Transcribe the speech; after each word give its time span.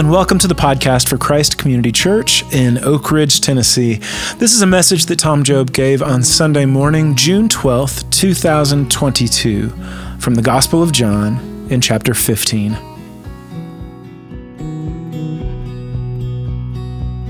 And 0.00 0.10
welcome 0.10 0.38
to 0.38 0.48
the 0.48 0.54
podcast 0.54 1.10
for 1.10 1.18
Christ 1.18 1.58
Community 1.58 1.92
Church 1.92 2.42
in 2.54 2.82
Oak 2.82 3.12
Ridge, 3.12 3.42
Tennessee. 3.42 3.96
This 4.38 4.54
is 4.54 4.62
a 4.62 4.66
message 4.66 5.04
that 5.04 5.18
Tom 5.18 5.44
Job 5.44 5.74
gave 5.74 6.00
on 6.00 6.22
Sunday 6.22 6.64
morning, 6.64 7.14
June 7.16 7.50
12th, 7.50 8.08
2022, 8.10 9.68
from 10.18 10.36
the 10.36 10.40
Gospel 10.40 10.82
of 10.82 10.92
John 10.92 11.66
in 11.68 11.82
chapter 11.82 12.14
15. 12.14 12.72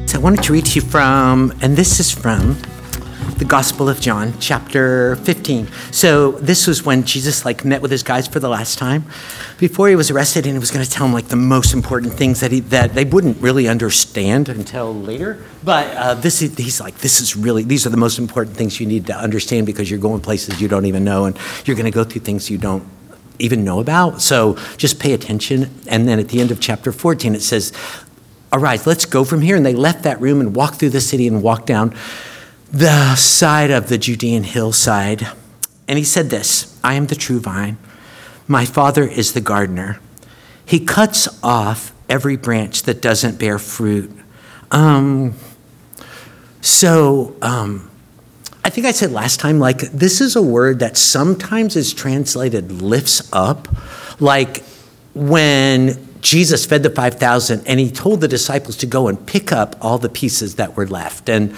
So 0.06 0.16
I 0.16 0.20
wanted 0.22 0.44
to 0.44 0.52
read 0.52 0.66
to 0.66 0.74
you 0.76 0.86
from, 0.86 1.52
and 1.62 1.76
this 1.76 1.98
is 1.98 2.12
from 2.12 2.56
the 3.40 3.46
Gospel 3.46 3.88
of 3.88 4.02
John, 4.02 4.34
chapter 4.38 5.16
15. 5.16 5.66
So 5.92 6.32
this 6.32 6.66
was 6.66 6.84
when 6.84 7.04
Jesus 7.04 7.46
like 7.46 7.64
met 7.64 7.80
with 7.80 7.90
his 7.90 8.02
guys 8.02 8.28
for 8.28 8.38
the 8.38 8.50
last 8.50 8.78
time 8.78 9.06
before 9.56 9.88
he 9.88 9.96
was 9.96 10.10
arrested, 10.10 10.44
and 10.44 10.54
he 10.54 10.58
was 10.58 10.70
going 10.70 10.84
to 10.84 10.90
tell 10.90 11.06
them 11.06 11.14
like 11.14 11.28
the 11.28 11.36
most 11.36 11.72
important 11.72 12.12
things 12.12 12.40
that 12.40 12.52
he 12.52 12.60
that 12.60 12.92
they 12.92 13.06
wouldn't 13.06 13.40
really 13.40 13.66
understand 13.66 14.50
until 14.50 14.94
later. 14.94 15.42
But 15.64 15.96
uh, 15.96 16.14
this 16.14 16.42
is 16.42 16.54
he's 16.58 16.82
like 16.82 16.98
this 16.98 17.22
is 17.22 17.34
really 17.34 17.62
these 17.62 17.86
are 17.86 17.88
the 17.88 17.96
most 17.96 18.18
important 18.18 18.58
things 18.58 18.78
you 18.78 18.86
need 18.86 19.06
to 19.06 19.16
understand 19.16 19.64
because 19.64 19.90
you're 19.90 19.98
going 19.98 20.20
places 20.20 20.60
you 20.60 20.68
don't 20.68 20.84
even 20.84 21.02
know, 21.02 21.24
and 21.24 21.38
you're 21.64 21.76
going 21.76 21.90
to 21.90 21.96
go 21.96 22.04
through 22.04 22.20
things 22.20 22.50
you 22.50 22.58
don't 22.58 22.86
even 23.38 23.64
know 23.64 23.80
about. 23.80 24.20
So 24.20 24.58
just 24.76 25.00
pay 25.00 25.14
attention. 25.14 25.70
And 25.86 26.06
then 26.06 26.18
at 26.18 26.28
the 26.28 26.42
end 26.42 26.50
of 26.50 26.60
chapter 26.60 26.92
14, 26.92 27.34
it 27.34 27.40
says, 27.40 27.72
Arise, 28.52 28.86
let's 28.86 29.06
go 29.06 29.24
from 29.24 29.40
here. 29.40 29.56
And 29.56 29.64
they 29.64 29.72
left 29.72 30.02
that 30.02 30.20
room 30.20 30.42
and 30.42 30.54
walked 30.54 30.74
through 30.74 30.90
the 30.90 31.00
city 31.00 31.26
and 31.26 31.42
walked 31.42 31.64
down 31.64 31.94
the 32.72 33.14
side 33.16 33.70
of 33.70 33.88
the 33.88 33.98
Judean 33.98 34.44
hillside. 34.44 35.26
And 35.88 35.98
he 35.98 36.04
said 36.04 36.30
this 36.30 36.78
I 36.82 36.94
am 36.94 37.06
the 37.06 37.14
true 37.14 37.40
vine. 37.40 37.78
My 38.46 38.64
father 38.64 39.06
is 39.06 39.32
the 39.32 39.40
gardener. 39.40 40.00
He 40.64 40.84
cuts 40.84 41.28
off 41.42 41.92
every 42.08 42.36
branch 42.36 42.84
that 42.84 43.00
doesn't 43.00 43.38
bear 43.38 43.58
fruit. 43.58 44.10
Um, 44.70 45.34
so, 46.60 47.36
um, 47.42 47.90
I 48.62 48.70
think 48.70 48.86
I 48.86 48.92
said 48.92 49.10
last 49.10 49.40
time, 49.40 49.58
like, 49.58 49.78
this 49.78 50.20
is 50.20 50.36
a 50.36 50.42
word 50.42 50.80
that 50.80 50.96
sometimes 50.96 51.76
is 51.76 51.94
translated 51.94 52.70
lifts 52.82 53.28
up. 53.32 53.68
Like, 54.20 54.62
when 55.14 56.08
Jesus 56.20 56.66
fed 56.66 56.82
the 56.82 56.90
5,000 56.90 57.66
and 57.66 57.80
he 57.80 57.90
told 57.90 58.20
the 58.20 58.28
disciples 58.28 58.76
to 58.78 58.86
go 58.86 59.08
and 59.08 59.26
pick 59.26 59.52
up 59.52 59.76
all 59.80 59.98
the 59.98 60.08
pieces 60.08 60.56
that 60.56 60.76
were 60.76 60.86
left. 60.86 61.28
And 61.28 61.54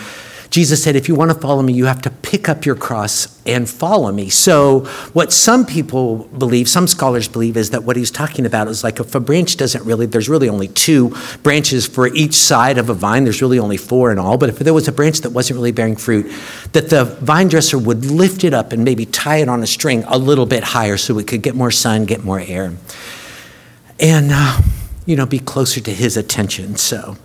Jesus 0.52 0.84
said, 0.84 0.96
if 0.96 1.08
you 1.08 1.14
want 1.14 1.30
to 1.30 1.34
follow 1.34 1.62
me, 1.62 1.72
you 1.72 1.86
have 1.86 2.02
to 2.02 2.10
pick 2.10 2.46
up 2.46 2.66
your 2.66 2.74
cross 2.74 3.40
and 3.46 3.66
follow 3.66 4.12
me. 4.12 4.28
So, 4.28 4.80
what 5.14 5.32
some 5.32 5.64
people 5.64 6.28
believe, 6.36 6.68
some 6.68 6.86
scholars 6.86 7.26
believe, 7.26 7.56
is 7.56 7.70
that 7.70 7.84
what 7.84 7.96
he's 7.96 8.10
talking 8.10 8.44
about 8.44 8.68
is 8.68 8.84
like 8.84 9.00
if 9.00 9.14
a 9.14 9.20
branch 9.20 9.56
doesn't 9.56 9.82
really, 9.86 10.04
there's 10.04 10.28
really 10.28 10.50
only 10.50 10.68
two 10.68 11.16
branches 11.42 11.86
for 11.86 12.06
each 12.08 12.34
side 12.34 12.76
of 12.76 12.90
a 12.90 12.94
vine, 12.94 13.24
there's 13.24 13.40
really 13.40 13.58
only 13.58 13.78
four 13.78 14.12
in 14.12 14.18
all. 14.18 14.36
But 14.36 14.50
if 14.50 14.58
there 14.58 14.74
was 14.74 14.86
a 14.88 14.92
branch 14.92 15.22
that 15.22 15.30
wasn't 15.30 15.56
really 15.56 15.72
bearing 15.72 15.96
fruit, 15.96 16.30
that 16.72 16.90
the 16.90 17.06
vine 17.06 17.48
dresser 17.48 17.78
would 17.78 18.04
lift 18.04 18.44
it 18.44 18.52
up 18.52 18.72
and 18.72 18.84
maybe 18.84 19.06
tie 19.06 19.38
it 19.38 19.48
on 19.48 19.62
a 19.62 19.66
string 19.66 20.04
a 20.06 20.18
little 20.18 20.44
bit 20.44 20.64
higher 20.64 20.98
so 20.98 21.18
it 21.18 21.26
could 21.26 21.40
get 21.40 21.54
more 21.54 21.70
sun, 21.70 22.04
get 22.04 22.24
more 22.24 22.40
air, 22.40 22.76
and, 23.98 24.28
uh, 24.30 24.60
you 25.06 25.16
know, 25.16 25.24
be 25.24 25.38
closer 25.38 25.80
to 25.80 25.94
his 25.94 26.18
attention. 26.18 26.76
So, 26.76 27.16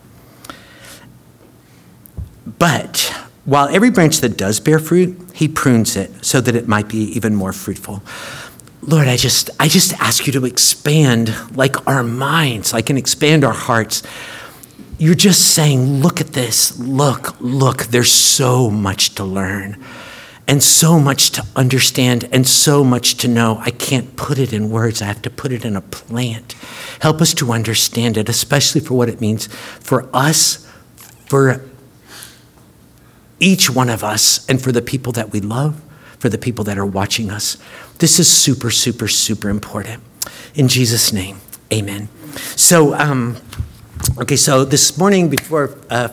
but 2.60 3.14
while 3.46 3.68
every 3.70 3.92
branch 3.92 4.20
that 4.20 4.38
does 4.38 4.60
bear 4.60 4.80
fruit, 4.80 5.18
he 5.34 5.48
prunes 5.48 5.96
it 5.96 6.26
so 6.26 6.42
that 6.42 6.56
it 6.56 6.68
might 6.68 6.88
be 6.88 7.04
even 7.16 7.36
more 7.36 7.54
fruitful. 7.54 8.02
Lord, 8.82 9.08
I 9.08 9.18
just 9.18 9.50
I 9.60 9.68
just 9.68 9.94
ask 10.00 10.28
you 10.28 10.34
to 10.34 10.46
expand 10.46 11.34
like 11.56 11.88
our 11.88 12.04
minds, 12.04 12.74
like 12.74 12.90
and 12.90 12.98
expand 12.98 13.44
our 13.44 13.54
hearts. 13.54 14.04
You're 14.98 15.16
just 15.16 15.54
saying, 15.54 16.02
look 16.02 16.22
at 16.22 16.28
this, 16.28 16.78
look, 16.80 17.40
look, 17.40 17.84
there's 17.86 18.12
so 18.12 18.70
much 18.70 19.16
to 19.16 19.24
learn 19.24 19.84
and 20.48 20.64
so 20.64 21.00
much 21.00 21.32
to 21.32 21.46
understand 21.56 22.28
and 22.32 22.48
so 22.48 22.84
much 22.84 23.16
to 23.18 23.28
know. 23.28 23.58
I 23.62 23.72
can't 23.72 24.16
put 24.16 24.40
it 24.40 24.54
in 24.54 24.70
words, 24.72 25.02
I 25.02 25.06
have 25.06 25.22
to 25.24 25.30
put 25.30 25.52
it 25.52 25.66
in 25.66 25.76
a 25.76 25.82
plant. 25.82 26.54
Help 27.02 27.22
us 27.22 27.34
to 27.36 27.52
understand 27.52 28.18
it, 28.18 28.28
especially 28.30 28.82
for 28.82 28.96
what 28.96 29.10
it 29.10 29.22
means 29.22 29.48
for 29.48 30.10
us, 30.14 30.66
for 31.28 31.62
each 33.40 33.70
one 33.70 33.90
of 33.90 34.04
us, 34.04 34.48
and 34.50 34.62
for 34.62 34.72
the 34.72 34.82
people 34.82 35.12
that 35.14 35.32
we 35.32 35.40
love, 35.40 35.82
for 36.20 36.30
the 36.30 36.38
people 36.38 36.64
that 36.66 36.78
are 36.78 36.86
watching 36.86 37.30
us. 37.30 37.58
This 38.00 38.20
is 38.20 38.28
super, 38.28 38.72
super, 38.72 39.08
super 39.08 39.50
important. 39.50 40.04
In 40.56 40.68
Jesus' 40.68 41.14
name, 41.14 41.38
amen. 41.72 42.10
So, 42.56 42.94
um, 42.96 43.38
okay, 44.20 44.36
so 44.36 44.66
this 44.66 44.98
morning 44.98 45.30
before, 45.30 45.78
uh, 45.90 46.10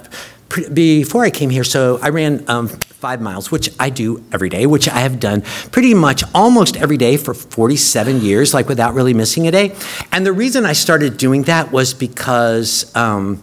before 0.72 1.24
I 1.24 1.30
came 1.30 1.50
here, 1.50 1.64
so 1.64 1.98
I 2.02 2.10
ran 2.10 2.44
um, 2.48 2.68
five 2.68 3.20
miles, 3.20 3.50
which 3.50 3.70
I 3.80 3.90
do 3.90 4.24
every 4.32 4.48
day, 4.48 4.66
which 4.66 4.88
I 4.88 5.00
have 5.00 5.20
done 5.20 5.42
pretty 5.72 5.94
much 5.94 6.22
almost 6.34 6.76
every 6.76 6.96
day 6.96 7.16
for 7.16 7.34
47 7.34 8.20
years, 8.20 8.54
like 8.54 8.68
without 8.68 8.94
really 8.94 9.14
missing 9.14 9.46
a 9.46 9.50
day. 9.50 9.74
And 10.12 10.24
the 10.24 10.32
reason 10.32 10.64
I 10.64 10.72
started 10.72 11.16
doing 11.16 11.42
that 11.44 11.72
was 11.72 11.94
because. 11.94 12.94
Um, 12.94 13.42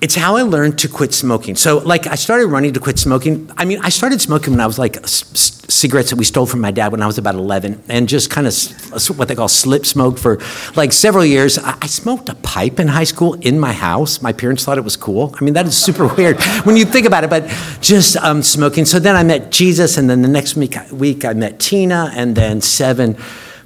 it's 0.00 0.14
how 0.14 0.36
I 0.36 0.42
learned 0.42 0.78
to 0.78 0.88
quit 0.88 1.12
smoking. 1.12 1.56
So, 1.56 1.78
like, 1.78 2.06
I 2.06 2.14
started 2.14 2.46
running 2.46 2.72
to 2.74 2.80
quit 2.80 2.98
smoking. 2.98 3.50
I 3.56 3.64
mean, 3.64 3.80
I 3.82 3.88
started 3.88 4.20
smoking 4.20 4.52
when 4.52 4.60
I 4.60 4.66
was 4.66 4.78
like 4.78 4.94
c- 5.06 5.64
cigarettes 5.68 6.10
that 6.10 6.16
we 6.16 6.24
stole 6.24 6.46
from 6.46 6.60
my 6.60 6.70
dad 6.70 6.92
when 6.92 7.02
I 7.02 7.06
was 7.06 7.18
about 7.18 7.34
11, 7.34 7.82
and 7.88 8.08
just 8.08 8.30
kind 8.30 8.46
of 8.46 8.54
what 9.18 9.26
they 9.26 9.34
call 9.34 9.48
slip 9.48 9.84
smoke 9.84 10.16
for 10.16 10.38
like 10.76 10.92
several 10.92 11.24
years. 11.24 11.58
I-, 11.58 11.76
I 11.82 11.86
smoked 11.86 12.28
a 12.28 12.36
pipe 12.36 12.78
in 12.78 12.86
high 12.86 13.04
school 13.04 13.34
in 13.34 13.58
my 13.58 13.72
house. 13.72 14.22
My 14.22 14.32
parents 14.32 14.64
thought 14.64 14.78
it 14.78 14.84
was 14.84 14.96
cool. 14.96 15.34
I 15.40 15.44
mean, 15.44 15.54
that 15.54 15.66
is 15.66 15.76
super 15.76 16.06
weird 16.16 16.40
when 16.64 16.76
you 16.76 16.84
think 16.84 17.06
about 17.06 17.24
it, 17.24 17.30
but 17.30 17.48
just 17.80 18.16
um, 18.18 18.42
smoking. 18.42 18.84
So 18.84 19.00
then 19.00 19.16
I 19.16 19.24
met 19.24 19.50
Jesus, 19.50 19.98
and 19.98 20.08
then 20.08 20.22
the 20.22 20.28
next 20.28 20.54
week, 20.54 20.76
week 20.92 21.24
I 21.24 21.32
met 21.32 21.58
Tina, 21.58 22.12
and 22.14 22.36
then 22.36 22.60
seven 22.60 23.16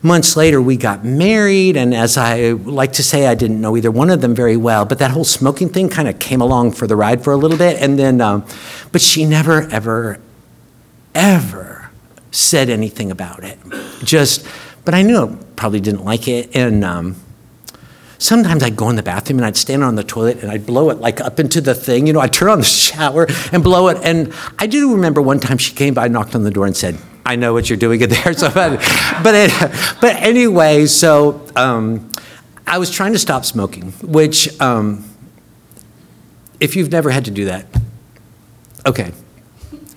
months 0.03 0.37
later, 0.37 0.61
we 0.61 0.77
got 0.77 1.05
married. 1.05 1.77
And 1.77 1.95
as 1.95 2.17
I 2.17 2.51
like 2.51 2.93
to 2.95 3.03
say, 3.03 3.27
I 3.27 3.35
didn't 3.35 3.61
know 3.61 3.77
either 3.77 3.91
one 3.91 4.11
of 4.11 4.21
them 4.21 4.35
very 4.35 4.57
well, 4.57 4.85
but 4.85 4.99
that 4.99 5.11
whole 5.11 5.25
smoking 5.25 5.69
thing 5.69 5.89
kind 5.89 6.09
of 6.09 6.19
came 6.19 6.41
along 6.41 6.73
for 6.73 6.87
the 6.87 6.97
ride 6.97 7.23
for 7.23 7.33
a 7.33 7.37
little 7.37 7.59
bit. 7.59 7.81
And 7.81 7.99
then, 7.99 8.21
um, 8.21 8.45
but 8.91 9.01
she 9.01 9.25
never, 9.25 9.63
ever, 9.71 10.21
ever 11.15 11.91
said 12.31 12.69
anything 12.69 13.11
about 13.11 13.45
it. 13.45 13.59
Just, 14.05 14.47
but 14.85 14.95
I 14.95 15.03
knew 15.03 15.19
I 15.19 15.37
probably 15.57 15.81
didn't 15.81 16.05
like 16.05 16.29
it. 16.29 16.55
And, 16.57 16.85
um, 16.85 17.17
sometimes 18.23 18.63
I'd 18.63 18.77
go 18.77 18.89
in 18.89 18.97
the 18.97 19.03
bathroom 19.03 19.41
and 19.41 19.47
I'd 19.47 19.57
stand 19.57 19.83
on 19.83 19.97
the 19.97 20.05
toilet 20.05 20.43
and 20.43 20.51
I'd 20.51 20.65
blow 20.65 20.91
it 20.91 20.99
like 20.99 21.21
up 21.21 21.41
into 21.41 21.61
the 21.61 21.75
thing. 21.75 22.07
You 22.07 22.13
know, 22.13 22.21
I'd 22.21 22.33
turn 22.33 22.49
on 22.49 22.61
the 22.61 22.65
shower 22.89 23.27
and 23.53 23.63
blow 23.63 23.89
it. 23.89 23.99
And 24.03 24.33
I 24.59 24.67
do 24.67 24.95
remember 24.95 25.21
one 25.21 25.41
time 25.41 25.59
she 25.59 25.75
came 25.75 25.95
by, 25.95 26.09
knocked 26.09 26.35
on 26.35 26.45
the 26.45 26.51
door, 26.51 26.67
and 26.67 26.77
said, 26.77 26.97
I 27.25 27.37
know 27.37 27.53
what 27.53 27.69
you're 27.69 27.79
doing 27.79 28.01
in 28.01 28.11
there. 28.11 28.33
So, 28.43 28.51
but, 28.51 28.79
but, 29.23 29.35
it, 29.35 29.51
but 30.01 30.17
anyway, 30.17 30.87
so 30.87 31.47
um, 31.55 32.11
I 32.67 32.79
was 32.79 32.91
trying 32.91 33.13
to 33.13 33.19
stop 33.19 33.45
smoking, 33.45 33.93
which, 34.03 34.61
um, 34.61 35.05
if 36.61 36.77
you've 36.77 36.91
never 36.91 37.11
had 37.11 37.27
to 37.27 37.31
do 37.31 37.45
that, 37.47 37.67
okay. 38.87 39.13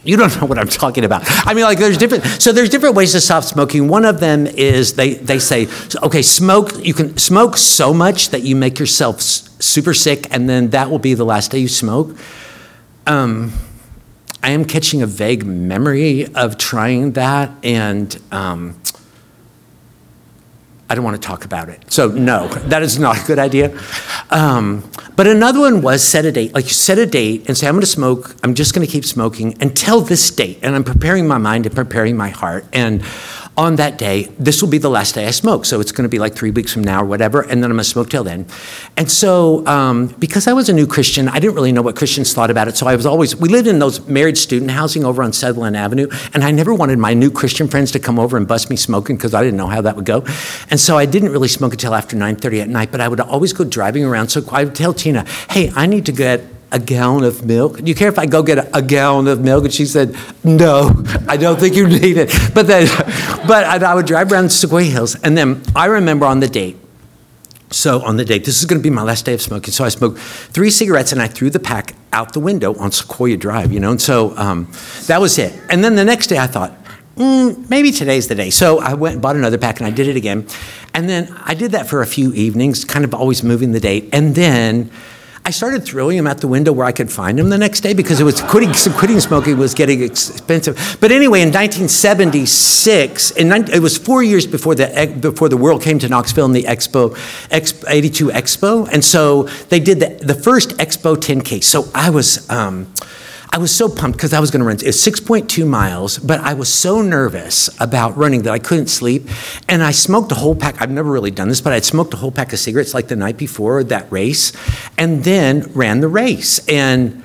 You 0.04 0.18
don't 0.18 0.36
know 0.42 0.48
what 0.48 0.60
I'm 0.60 0.68
talking 0.68 1.04
about. 1.04 1.24
I 1.48 1.54
mean, 1.54 1.64
like, 1.64 1.80
there's 1.80 1.98
different. 1.98 2.26
So 2.26 2.52
there's 2.52 2.70
different 2.70 2.96
ways 2.96 3.14
to 3.14 3.22
stop 3.22 3.44
smoking. 3.44 3.88
One 3.88 4.06
of 4.06 4.20
them 4.20 4.46
is 4.46 4.94
they 4.94 5.16
they 5.16 5.40
say, 5.40 5.68
okay, 6.04 6.22
smoke. 6.22 6.72
You 6.86 6.94
can 6.94 7.18
smoke 7.18 7.58
so 7.58 7.94
much 7.94 8.30
that 8.30 8.44
you 8.44 8.56
make 8.56 8.78
yourself 8.78 9.22
super 9.22 9.94
sick, 9.94 10.28
and 10.32 10.48
then 10.48 10.70
that 10.70 10.92
will 10.92 11.00
be 11.00 11.16
the 11.16 11.26
last 11.26 11.52
day 11.52 11.60
you 11.60 11.68
smoke. 11.68 12.16
Um, 13.08 13.52
I 14.46 14.52
am 14.52 14.64
catching 14.64 15.02
a 15.02 15.08
vague 15.08 15.44
memory 15.44 16.28
of 16.36 16.60
trying 16.60 17.14
that, 17.14 17.50
and 17.64 18.16
um, 18.32 18.80
I 20.88 20.94
don't 20.94 21.04
want 21.04 21.20
to 21.20 21.28
talk 21.28 21.46
about 21.46 21.68
it. 21.68 21.92
So, 21.92 22.10
no, 22.10 22.48
that 22.48 22.84
is 22.84 23.00
not 23.00 23.24
a 23.24 23.26
good 23.26 23.40
idea. 23.40 23.76
Um, 24.30 24.88
but 25.16 25.26
another 25.26 25.62
one 25.62 25.82
was 25.82 26.04
set 26.04 26.26
a 26.26 26.32
date. 26.32 26.54
Like, 26.54 26.66
you 26.66 26.74
set 26.74 27.00
a 27.00 27.08
date 27.08 27.48
and 27.48 27.58
say, 27.58 27.68
I'm 27.68 27.74
going 27.74 27.82
to 27.82 27.88
smoke, 27.88 28.36
I'm 28.44 28.54
just 28.54 28.76
going 28.76 28.86
to 28.86 28.92
keep 28.92 29.04
smoking 29.04 29.60
until 29.64 30.00
this 30.00 30.30
date. 30.30 30.60
And 30.62 30.76
I'm 30.76 30.84
preparing 30.84 31.28
my 31.28 31.40
mind 31.40 31.66
and 31.66 31.76
preparing 31.76 32.16
my 32.16 32.30
heart. 32.30 32.68
And 32.72 33.04
on 33.58 33.78
that 33.78 33.98
day, 33.98 34.24
this 34.38 34.62
will 34.62 34.70
be 34.70 34.78
the 34.78 34.90
last 34.90 35.16
day 35.16 35.26
I 35.28 35.32
smoke. 35.32 35.66
So 35.66 35.80
it's 35.80 35.92
going 35.92 36.04
to 36.04 36.10
be 36.10 36.20
like 36.20 36.36
three 36.36 36.52
weeks 36.52 36.74
from 36.74 36.84
now 36.84 37.02
or 37.02 37.06
whatever, 37.06 37.42
and 37.42 37.64
then 37.64 37.72
I'm 37.72 37.78
going 37.78 37.78
to 37.78 37.84
smoke 37.84 38.10
till 38.10 38.24
then. 38.24 38.46
And 38.98 39.10
so, 39.10 39.66
um, 39.66 40.08
because 40.20 40.48
I 40.48 40.54
was 40.54 40.68
a 40.68 40.74
new 40.74 40.86
Christian, 40.86 41.30
I 41.30 41.40
didn't 41.40 41.56
really 41.56 41.72
know 41.72 41.82
what 41.82 41.96
Christians 41.96 42.34
thought 42.34 42.50
about 42.50 42.68
it. 42.68 42.76
So 42.76 42.88
I 42.88 42.96
was 42.96 43.06
always, 43.06 43.36
we 43.36 43.48
lived 43.48 43.68
in 43.68 43.80
those 43.80 44.06
married 44.08 44.38
student 44.38 44.72
housing 44.72 45.06
over 45.06 45.24
on 45.24 45.32
Sutherland 45.32 45.78
Avenue, 45.78 46.08
and 46.34 46.44
I 46.44 46.52
never 46.52 46.74
wanted 46.74 47.00
my 47.00 47.14
new 47.14 47.32
Christian 47.32 47.68
friends 47.70 47.92
to 47.94 48.00
come 48.00 48.20
over 48.20 48.36
and 48.36 48.48
bust 48.48 48.70
me 48.70 48.76
smoking 48.76 49.16
because 49.16 49.34
I 49.34 49.42
didn't 49.42 49.58
know 49.58 49.68
how 49.68 49.82
that 49.82 49.96
would 49.96 50.06
go. 50.06 50.26
And 50.70 50.80
so 50.80 50.98
I 50.98 51.06
didn't 51.06 51.30
really 51.30 51.48
smoke 51.48 51.72
until 51.72 51.96
after 51.96 52.18
9:30 52.18 52.62
at 52.62 52.70
night. 52.70 52.92
But 52.92 53.00
I 53.02 53.08
would 53.08 53.22
always 53.22 53.54
go 53.54 53.64
driving 53.64 54.04
around. 54.04 54.30
So 54.30 54.44
I 54.52 54.66
would 54.66 54.76
tell 54.76 54.94
Tina, 54.94 55.26
"Hey, 55.50 55.72
I 55.76 55.86
need 55.86 56.06
to 56.06 56.12
get 56.12 56.42
a 56.76 56.80
gallon 56.80 57.24
of 57.24 57.46
milk. 57.46 57.78
Do 57.78 57.86
you 57.86 57.96
care 57.96 58.10
if 58.10 58.20
I 58.20 58.26
go 58.26 58.44
get 58.44 58.58
a, 58.58 58.78
a, 58.78 58.82
gallon 58.82 59.30
of 59.30 59.40
milk? 59.40 59.64
And 59.64 59.74
she 59.74 59.86
said, 59.86 60.14
No, 60.44 60.92
I 61.26 61.38
don't 61.38 61.58
think 61.58 61.74
you 61.74 61.88
need 61.88 62.18
it. 62.18 62.30
But 62.54 62.68
then, 62.68 62.88
but 63.48 63.64
I, 63.64 63.92
I 63.92 63.96
would 63.96 64.06
drive 64.06 64.30
around 64.30 64.52
Sequoia 64.52 64.84
Hills. 64.84 65.16
And 65.24 65.38
then 65.38 65.64
I 65.74 65.86
remember 65.86 66.26
on 66.26 66.42
the 66.42 66.50
date, 66.50 66.76
So 67.72 68.04
on 68.04 68.18
the 68.18 68.26
date, 68.26 68.44
this 68.44 68.60
is 68.60 68.66
going 68.66 68.82
to 68.82 68.84
be 68.84 68.90
my 68.90 69.04
last 69.04 69.26
day 69.26 69.34
of 69.34 69.42
smoking. 69.42 69.72
So 69.72 69.86
I 69.86 69.90
smoked 69.90 70.20
three 70.20 70.70
cigarettes 70.70 71.14
and 71.14 71.22
I 71.22 71.28
threw 71.28 71.50
the 71.50 71.62
pack 71.62 71.96
out 72.12 72.34
the 72.34 72.42
window 72.42 72.76
on 72.76 72.92
Sequoia 72.92 73.38
Drive, 73.38 73.72
you 73.72 73.80
know. 73.80 73.92
And 73.92 74.02
so 74.02 74.36
um, 74.38 74.70
that 75.08 75.22
was 75.22 75.40
it. 75.40 75.58
And 75.70 75.82
then 75.82 75.96
the 75.96 76.06
next 76.06 76.28
day, 76.28 76.38
I 76.38 76.48
thought, 76.48 76.74
mm, 77.16 77.70
maybe 77.70 77.92
today's 77.92 78.28
the 78.28 78.36
day. 78.36 78.50
So 78.50 78.80
I 78.82 78.96
went 78.96 79.14
and 79.14 79.22
bought 79.22 79.38
another 79.38 79.58
pack 79.58 79.80
and 79.80 79.88
I 79.88 79.92
did 79.92 80.10
it 80.10 80.18
again. 80.18 80.46
And 80.94 81.08
then 81.08 81.34
I 81.46 81.54
did 81.54 81.72
that 81.72 81.88
for 81.88 82.02
a 82.02 82.06
few 82.06 82.34
evenings, 82.34 82.84
kind 82.84 83.06
of 83.06 83.14
always 83.14 83.44
moving 83.44 83.72
the 83.72 83.80
date. 83.80 84.10
And 84.12 84.36
then 84.36 84.92
I 85.48 85.52
started 85.52 85.86
throwing 85.86 86.18
them 86.18 86.26
out 86.26 86.40
the 86.40 86.48
window 86.48 86.74
where 86.74 86.88
I 86.88 86.92
could 86.92 87.12
find 87.12 87.38
them 87.38 87.50
the 87.50 87.58
next 87.60 87.82
day 87.82 87.94
because 87.94 88.20
it 88.20 88.24
was 88.24 88.42
quitting, 88.42 88.74
quitting 88.98 89.20
smoking 89.20 89.60
was 89.60 89.76
getting 89.76 90.02
expensive. 90.02 90.98
But 91.00 91.12
anyway, 91.12 91.42
in 91.42 91.50
1976, 91.50 93.30
in, 93.32 93.52
it 93.52 93.80
was 93.80 93.96
four 93.96 94.24
years 94.24 94.48
before 94.48 94.74
the, 94.74 95.16
before 95.22 95.48
the 95.48 95.58
world 95.58 95.84
came 95.84 96.00
to 96.00 96.10
Knoxville 96.10 96.48
in 96.48 96.52
the 96.54 96.64
Expo, 96.64 97.12
Expo 97.50 97.86
82 97.88 98.30
Expo. 98.30 98.90
And 98.92 99.06
so 99.06 99.44
they 99.70 99.80
did 99.80 100.00
the, 100.00 100.26
the 100.26 100.34
first 100.34 100.72
Expo 100.78 101.16
10K. 101.16 101.64
So 101.64 101.90
I 101.94 102.10
was, 102.10 102.50
um, 102.50 102.92
I 103.52 103.58
was 103.58 103.74
so 103.74 103.88
pumped 103.88 104.18
because 104.18 104.34
I 104.34 104.40
was 104.40 104.52
going 104.52 104.60
to 104.60 104.66
run. 104.66 104.76
It's 104.76 105.06
6.2 105.06 105.68
miles, 105.68 106.18
but 106.18 106.40
I 106.42 106.54
was 106.54 106.74
so 106.74 107.02
nervous 107.02 107.70
about 107.80 108.18
running 108.18 108.44
that 108.44 108.52
I 108.52 108.60
couldn't 108.60 108.88
sleep. 108.88 109.28
And 109.70 109.84
I 109.84 109.92
smoked 109.92 110.32
a 110.32 110.36
whole 110.36 110.56
pack. 110.56 110.82
I've 110.82 110.92
never 110.92 111.12
really 111.12 111.32
done 111.32 111.48
this, 111.48 111.62
but 111.62 111.74
I'd 111.74 111.86
smoked 111.86 112.14
a 112.14 112.18
whole 112.18 112.32
pack 112.32 112.54
of 112.54 112.60
cigarettes 112.60 112.94
like 112.94 113.08
the 113.08 113.16
night 113.16 113.38
before 113.38 113.84
that 113.86 114.12
race, 114.12 114.52
and 114.98 115.24
then 115.24 115.72
ran 115.74 116.02
the 116.02 116.08
race. 116.08 116.66
And 116.68 117.24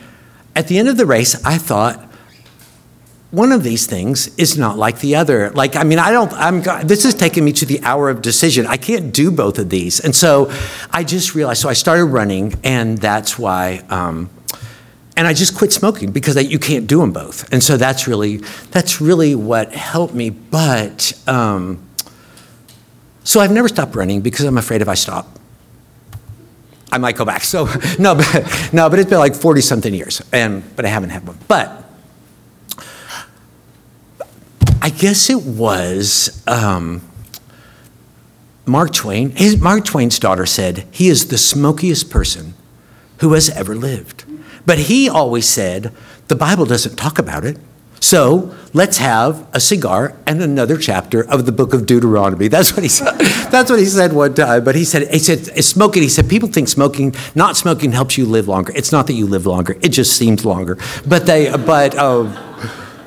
at 0.55 0.69
the 0.69 0.79
end 0.79 0.89
of 0.89 0.97
the 0.97 1.07
race, 1.07 1.45
I 1.45 1.59
thought, 1.59 2.07
one 3.31 3.53
of 3.53 3.63
these 3.63 3.87
things 3.87 4.37
is 4.37 4.59
not 4.59 4.77
like 4.77 4.99
the 5.01 5.15
other. 5.15 5.51
Like, 5.51 5.77
I 5.77 5.85
mean, 5.85 6.01
I 6.01 6.11
don't, 6.11 6.33
I'm, 6.33 6.63
this 6.87 7.05
is 7.05 7.15
taking 7.15 7.45
me 7.45 7.53
to 7.55 7.65
the 7.65 7.81
hour 7.83 8.11
of 8.11 8.23
decision. 8.23 8.67
I 8.67 8.77
can't 8.77 9.15
do 9.15 9.31
both 9.31 9.59
of 9.59 9.71
these. 9.71 10.01
And 10.01 10.15
so 10.15 10.53
I 10.91 11.05
just 11.05 11.35
realized, 11.37 11.63
so 11.63 11.69
I 11.69 11.75
started 11.75 12.07
running, 12.07 12.55
and 12.65 12.99
that's 12.99 13.39
why 13.39 13.85
um, 13.89 14.31
and 15.21 15.27
I 15.27 15.35
just 15.35 15.55
quit 15.55 15.71
smoking 15.71 16.13
because 16.13 16.39
I, 16.39 16.41
you 16.41 16.59
can't 16.59 16.87
do 16.87 17.01
them 17.01 17.13
both. 17.13 17.53
And 17.53 17.63
so 17.63 17.77
that's 17.77 18.09
really 18.09 18.39
that's 18.71 19.03
really 19.03 19.35
what 19.35 19.71
helped 19.75 20.15
me. 20.15 20.31
But 20.31 21.13
um, 21.27 21.87
so 23.23 23.41
I've 23.41 23.53
never 23.53 23.69
stopped 23.69 23.95
running 23.95 24.23
because 24.23 24.47
I'm 24.47 24.57
afraid 24.57 24.81
if 24.81 24.89
I 24.89 24.95
stop, 24.95 25.39
I 26.91 26.97
might 26.97 27.17
go 27.17 27.27
back. 27.27 27.45
So 27.45 27.67
no, 27.99 28.15
but, 28.15 28.71
no, 28.73 28.89
but 28.89 28.99
it's 28.99 29.11
been 29.11 29.19
like 29.19 29.35
forty 29.35 29.61
something 29.61 29.93
years, 29.93 30.23
and 30.33 30.65
but 30.75 30.87
I 30.87 30.89
haven't 30.89 31.11
had 31.11 31.27
one. 31.27 31.37
But 31.47 31.85
I 34.81 34.89
guess 34.89 35.29
it 35.29 35.43
was. 35.43 36.43
Um, 36.47 37.03
Mark 38.65 38.93
Twain, 38.93 39.31
his, 39.33 39.61
Mark 39.61 39.85
Twain's 39.85 40.19
daughter 40.19 40.47
said, 40.47 40.87
he 40.93 41.09
is 41.09 41.27
the 41.27 41.39
smokiest 41.39 42.09
person 42.09 42.55
who 43.19 43.33
has 43.33 43.51
ever 43.51 43.75
lived. 43.75 44.20
But 44.67 44.79
he 44.79 45.09
always 45.09 45.47
said, 45.47 45.93
the 46.29 46.37
Bible 46.37 46.65
doesn't 46.67 46.97
talk 46.97 47.19
about 47.19 47.45
it. 47.45 47.59
So 48.01 48.55
let's 48.73 48.97
have 48.97 49.47
a 49.53 49.61
cigar 49.61 50.17
and 50.27 50.43
another 50.43 50.79
chapter 50.79 51.29
of 51.29 51.45
the 51.45 51.53
book 51.53 51.75
of 51.75 51.87
Deuteronomy. 51.87 52.49
That's 52.57 52.73
what 52.73 52.83
he 52.83 52.89
said. 52.89 53.19
That's 53.51 53.71
what 53.71 53.79
he 53.79 53.85
said 53.85 54.13
one 54.15 54.35
time. 54.35 54.65
But 54.65 54.75
he 54.75 54.85
said, 54.85 55.13
he 55.13 55.19
said, 55.19 55.63
smoking. 55.63 56.03
He 56.03 56.09
said, 56.09 56.29
people 56.29 56.49
think 56.49 56.69
smoking, 56.69 57.15
not 57.35 57.57
smoking, 57.57 57.93
helps 57.93 58.17
you 58.17 58.25
live 58.25 58.49
longer. 58.49 58.73
It's 58.75 58.91
not 58.91 59.07
that 59.09 59.13
you 59.13 59.27
live 59.27 59.47
longer. 59.47 59.77
It 59.83 59.91
just 59.91 60.17
seems 60.17 60.45
longer. 60.45 60.79
But 61.07 61.27
they, 61.27 61.51
but. 61.51 61.97
Um, 61.97 62.37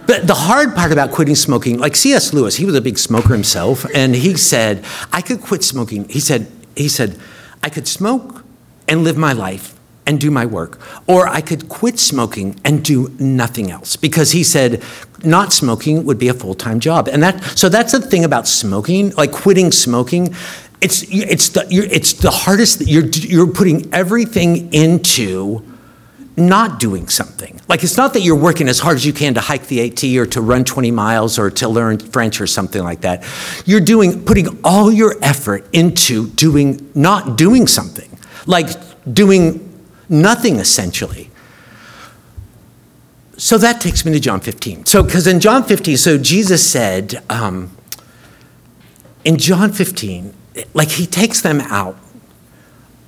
but 0.06 0.28
the 0.28 0.34
hard 0.34 0.76
part 0.76 0.92
about 0.92 1.12
quitting 1.12 1.36
smoking, 1.36 1.80
like 1.80 1.96
C.S. 1.96 2.34
Lewis, 2.34 2.58
he 2.58 2.66
was 2.66 2.76
a 2.76 2.82
big 2.82 3.00
smoker 3.00 3.30
himself, 3.30 3.86
and 3.96 4.14
he 4.14 4.36
said, 4.36 4.84
I 5.14 5.22
could 5.22 5.40
quit 5.40 5.64
smoking. 5.64 6.10
He 6.10 6.20
said, 6.20 6.52
he 6.76 6.90
said, 6.90 7.18
I 7.64 7.70
could 7.70 7.88
smoke 7.88 8.44
and 8.86 9.06
live 9.06 9.16
my 9.16 9.32
life 9.32 9.80
and 10.06 10.20
do 10.20 10.32
my 10.32 10.46
work. 10.46 10.80
Or 11.08 11.28
I 11.28 11.42
could 11.42 11.70
quit 11.70 12.00
smoking 12.00 12.60
and 12.64 12.84
do 12.84 13.10
nothing 13.20 13.72
else 13.72 13.96
because 13.96 14.32
he 14.32 14.44
said 14.44 14.84
not 15.24 15.54
smoking 15.54 16.06
would 16.06 16.20
be 16.20 16.28
a 16.28 16.34
full 16.34 16.56
time 16.56 16.80
job. 16.80 17.08
And 17.08 17.24
that, 17.24 17.44
so 17.44 17.70
that's 17.70 17.92
the 17.92 18.02
thing 18.02 18.24
about 18.24 18.48
smoking, 18.48 19.12
like 19.12 19.32
quitting 19.32 19.72
smoking. 19.72 20.36
It's, 20.82 21.04
it's, 21.10 21.50
the, 21.50 21.66
it's 21.70 22.14
the 22.14 22.32
hardest, 22.32 22.82
you're, 22.82 23.06
you're 23.06 23.52
putting 23.52 23.94
everything 23.94 24.74
into 24.74 25.64
not 26.36 26.80
doing 26.80 27.08
something. 27.08 27.62
Like 27.68 27.84
it's 27.84 27.96
not 27.96 28.14
that 28.14 28.22
you're 28.22 28.36
working 28.36 28.68
as 28.68 28.80
hard 28.80 28.96
as 28.96 29.06
you 29.06 29.14
can 29.14 29.36
to 29.36 29.42
hike 29.42 29.68
the 29.68 29.82
AT 29.82 30.04
or 30.18 30.26
to 30.32 30.42
run 30.42 30.64
20 30.64 30.92
miles 30.92 31.38
or 31.38 31.50
to 31.52 31.70
learn 31.70 32.00
French 32.00 32.42
or 32.42 32.48
something 32.48 32.84
like 32.84 33.02
that. 33.02 33.24
You're 33.66 33.82
doing 33.82 34.26
putting 34.26 34.60
all 34.64 34.92
your 34.92 35.16
effort 35.22 35.68
into 35.74 36.30
doing 36.32 36.92
not 36.96 37.38
doing 37.38 37.68
something. 37.68 38.10
Like 38.46 38.68
doing 39.12 39.63
nothing 40.10 40.58
essentially. 40.58 41.30
So 43.38 43.58
that 43.58 43.82
takes 43.82 44.06
me 44.06 44.14
to 44.14 44.20
John 44.20 44.40
15. 44.40 44.86
So, 44.86 45.04
because 45.04 45.26
in 45.26 45.40
John 45.40 45.64
15, 45.64 45.98
so 45.98 46.18
Jesus 46.18 46.68
said, 46.68 47.24
um, 47.30 47.76
in 49.26 49.38
John 49.38 49.72
15, 49.72 50.34
like 50.74 50.90
he 50.90 51.06
takes 51.06 51.42
them 51.42 51.60
out 51.62 51.98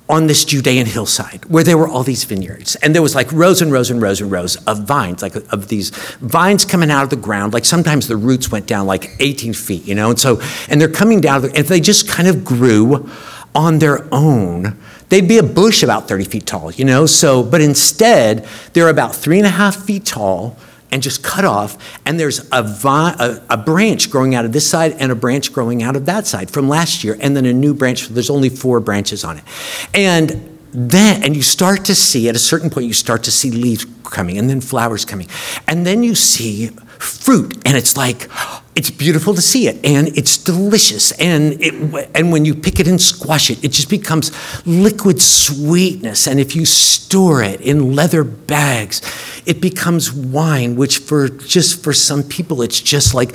on 0.08 0.28
this 0.28 0.44
Judean 0.44 0.86
hillside 0.86 1.44
where 1.46 1.64
there 1.64 1.76
were 1.76 1.88
all 1.88 2.02
these 2.02 2.24
vineyards. 2.24 2.76
And 2.76 2.94
there 2.94 3.02
was 3.02 3.14
like 3.14 3.30
rows 3.32 3.60
and 3.60 3.72
rows 3.72 3.90
and 3.90 4.00
rows 4.00 4.20
and 4.20 4.30
rows 4.30 4.56
of 4.66 4.84
vines, 4.84 5.22
like 5.22 5.34
of 5.52 5.68
these 5.68 5.90
vines 6.20 6.64
coming 6.64 6.90
out 6.90 7.04
of 7.04 7.10
the 7.10 7.16
ground. 7.16 7.52
Like 7.52 7.64
sometimes 7.64 8.06
the 8.06 8.16
roots 8.16 8.50
went 8.50 8.66
down 8.66 8.86
like 8.86 9.10
18 9.18 9.52
feet, 9.52 9.84
you 9.84 9.94
know? 9.94 10.10
And 10.10 10.18
so, 10.18 10.40
and 10.68 10.80
they're 10.80 10.88
coming 10.88 11.20
down, 11.20 11.44
and 11.44 11.66
they 11.66 11.80
just 11.80 12.08
kind 12.08 12.28
of 12.28 12.44
grew 12.44 13.08
on 13.54 13.78
their 13.78 14.06
own 14.12 14.78
They'd 15.08 15.28
be 15.28 15.38
a 15.38 15.42
bush 15.42 15.82
about 15.82 16.08
30 16.08 16.24
feet 16.24 16.46
tall, 16.46 16.72
you 16.72 16.84
know? 16.84 17.06
So, 17.06 17.42
but 17.42 17.60
instead, 17.60 18.46
they're 18.72 18.88
about 18.88 19.14
three 19.14 19.38
and 19.38 19.46
a 19.46 19.50
half 19.50 19.76
feet 19.76 20.04
tall 20.04 20.56
and 20.90 21.02
just 21.02 21.22
cut 21.22 21.44
off, 21.44 21.76
and 22.06 22.18
there's 22.18 22.48
a, 22.52 22.62
vi- 22.62 23.16
a, 23.18 23.40
a, 23.50 23.56
branch 23.56 24.08
growing 24.08 24.34
out 24.34 24.44
of 24.44 24.52
this 24.52 24.68
side 24.68 24.92
and 24.92 25.10
a 25.10 25.16
branch 25.16 25.52
growing 25.52 25.82
out 25.82 25.96
of 25.96 26.06
that 26.06 26.26
side 26.26 26.48
from 26.48 26.68
last 26.68 27.02
year, 27.02 27.16
and 27.20 27.36
then 27.36 27.44
a 27.44 27.52
new 27.52 27.74
branch. 27.74 28.08
There's 28.08 28.30
only 28.30 28.48
four 28.48 28.78
branches 28.78 29.24
on 29.24 29.38
it. 29.38 29.44
And 29.92 30.58
then, 30.72 31.24
and 31.24 31.34
you 31.34 31.42
start 31.42 31.86
to 31.86 31.94
see, 31.94 32.28
at 32.28 32.36
a 32.36 32.38
certain 32.38 32.70
point, 32.70 32.86
you 32.86 32.92
start 32.92 33.24
to 33.24 33.32
see 33.32 33.50
leaves 33.50 33.86
coming 34.04 34.38
and 34.38 34.48
then 34.48 34.60
flowers 34.60 35.04
coming. 35.04 35.26
And 35.66 35.86
then 35.86 36.02
you 36.02 36.14
see 36.14 36.68
fruit, 36.98 37.54
and 37.66 37.76
it's 37.76 37.96
like, 37.96 38.28
it's 38.76 38.90
beautiful 38.90 39.34
to 39.34 39.40
see 39.42 39.66
it 39.66 39.84
and 39.84 40.08
it's 40.16 40.36
delicious 40.36 41.10
and 41.12 41.60
it 41.60 41.74
and 42.14 42.30
when 42.30 42.44
you 42.44 42.54
pick 42.54 42.78
it 42.78 42.86
and 42.86 43.00
squash 43.00 43.50
it 43.50 43.64
it 43.64 43.72
just 43.72 43.90
becomes 43.90 44.30
liquid 44.66 45.20
sweetness 45.20 46.28
and 46.28 46.38
if 46.38 46.54
you 46.54 46.64
store 46.64 47.42
it 47.42 47.60
in 47.62 47.94
leather 47.94 48.22
bags 48.22 49.00
it 49.46 49.60
becomes 49.60 50.12
wine 50.12 50.76
which 50.76 50.98
for 50.98 51.28
just 51.28 51.82
for 51.82 51.92
some 51.92 52.22
people 52.22 52.62
it's 52.62 52.80
just 52.80 53.14
like 53.14 53.34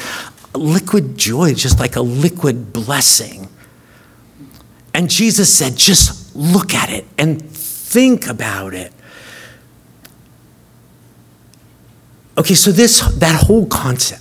liquid 0.55 1.17
joy 1.17 1.53
just 1.53 1.79
like 1.79 1.95
a 1.95 2.01
liquid 2.01 2.73
blessing. 2.73 3.47
And 4.93 5.09
Jesus 5.09 5.53
said 5.53 5.77
just 5.77 6.35
look 6.35 6.73
at 6.73 6.89
it 6.89 7.05
and 7.17 7.41
think 7.41 8.27
about 8.27 8.73
it. 8.73 8.93
Okay 12.37 12.55
so 12.55 12.71
this 12.71 13.01
that 13.17 13.43
whole 13.45 13.65
concept 13.67 14.20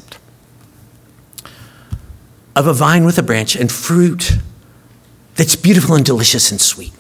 of 2.56 2.66
a 2.66 2.72
vine 2.72 3.04
with 3.04 3.18
a 3.18 3.22
branch 3.22 3.56
and 3.56 3.70
fruit 3.70 4.38
that's 5.36 5.56
beautiful 5.56 5.94
and 5.94 6.04
delicious 6.04 6.50
and 6.50 6.60
sweet. 6.60 6.92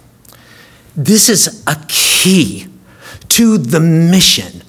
This 0.96 1.28
is 1.28 1.62
a 1.66 1.76
key 1.88 2.66
to 3.28 3.58
the 3.58 3.80
mission 3.80 4.62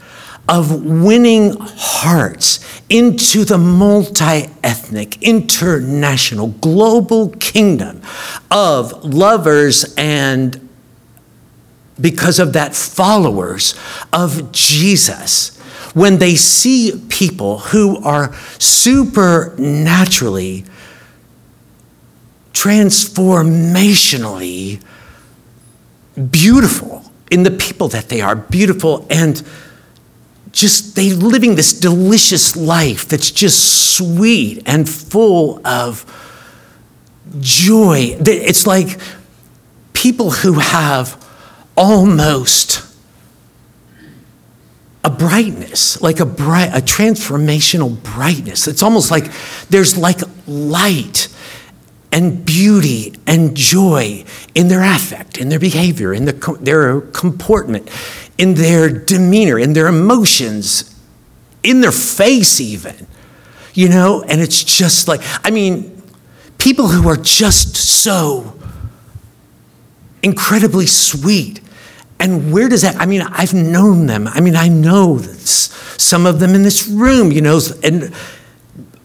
of 0.47 0.83
winning 0.83 1.55
hearts 1.59 2.59
into 2.89 3.45
the 3.45 3.57
multi 3.57 4.49
ethnic, 4.63 5.21
international, 5.21 6.47
global 6.47 7.29
kingdom 7.39 8.01
of 8.49 9.03
lovers 9.03 9.93
and 9.97 10.67
because 11.99 12.39
of 12.39 12.53
that, 12.53 12.75
followers 12.75 13.75
of 14.11 14.51
Jesus 14.51 15.60
when 15.93 16.19
they 16.19 16.35
see 16.35 17.03
people 17.09 17.57
who 17.59 17.97
are 18.03 18.33
supernaturally, 18.59 20.63
transformationally 22.53 24.81
beautiful 26.29 27.11
in 27.29 27.43
the 27.43 27.51
people 27.51 27.87
that 27.89 28.09
they 28.09 28.21
are, 28.21 28.35
beautiful 28.35 29.05
and 29.09 29.43
just 30.51 30.95
they 30.95 31.13
living 31.13 31.55
this 31.55 31.71
delicious 31.71 32.57
life 32.57 33.07
that's 33.07 33.31
just 33.31 33.95
sweet 33.95 34.61
and 34.65 34.89
full 34.89 35.65
of 35.65 36.03
joy. 37.39 38.17
It's 38.19 38.67
like 38.67 38.99
people 39.93 40.31
who 40.31 40.59
have 40.59 41.15
almost 41.77 42.81
a 45.03 45.09
brightness, 45.09 45.99
like 46.01 46.19
a 46.19 46.25
bright, 46.25 46.69
a 46.69 46.81
transformational 46.81 48.01
brightness. 48.03 48.67
It's 48.67 48.83
almost 48.83 49.09
like 49.09 49.31
there's 49.69 49.97
like 49.97 50.19
light 50.47 51.27
and 52.11 52.45
beauty 52.45 53.13
and 53.25 53.55
joy 53.55 54.25
in 54.53 54.67
their 54.67 54.83
affect, 54.83 55.37
in 55.37 55.49
their 55.49 55.59
behavior, 55.59 56.13
in 56.13 56.25
their, 56.25 56.55
their 56.59 57.01
comportment, 57.01 57.89
in 58.37 58.53
their 58.55 58.89
demeanor, 58.89 59.57
in 59.57 59.73
their 59.73 59.87
emotions, 59.87 60.95
in 61.63 61.81
their 61.81 61.91
face, 61.91 62.59
even. 62.59 63.07
You 63.73 63.87
know, 63.87 64.21
and 64.23 64.41
it's 64.41 64.63
just 64.63 65.07
like, 65.07 65.21
I 65.45 65.49
mean, 65.51 66.03
people 66.57 66.89
who 66.89 67.07
are 67.07 67.17
just 67.17 67.75
so 67.75 68.59
incredibly 70.21 70.85
sweet. 70.85 71.61
And 72.21 72.53
where 72.53 72.69
does 72.69 72.83
that, 72.83 72.95
I 72.97 73.07
mean, 73.07 73.23
I've 73.23 73.55
known 73.55 74.05
them. 74.05 74.27
I 74.27 74.41
mean, 74.41 74.55
I 74.55 74.67
know 74.67 75.17
some 75.17 76.27
of 76.27 76.39
them 76.39 76.53
in 76.53 76.61
this 76.61 76.87
room, 76.87 77.31
you 77.31 77.41
know, 77.41 77.59
and 77.83 78.13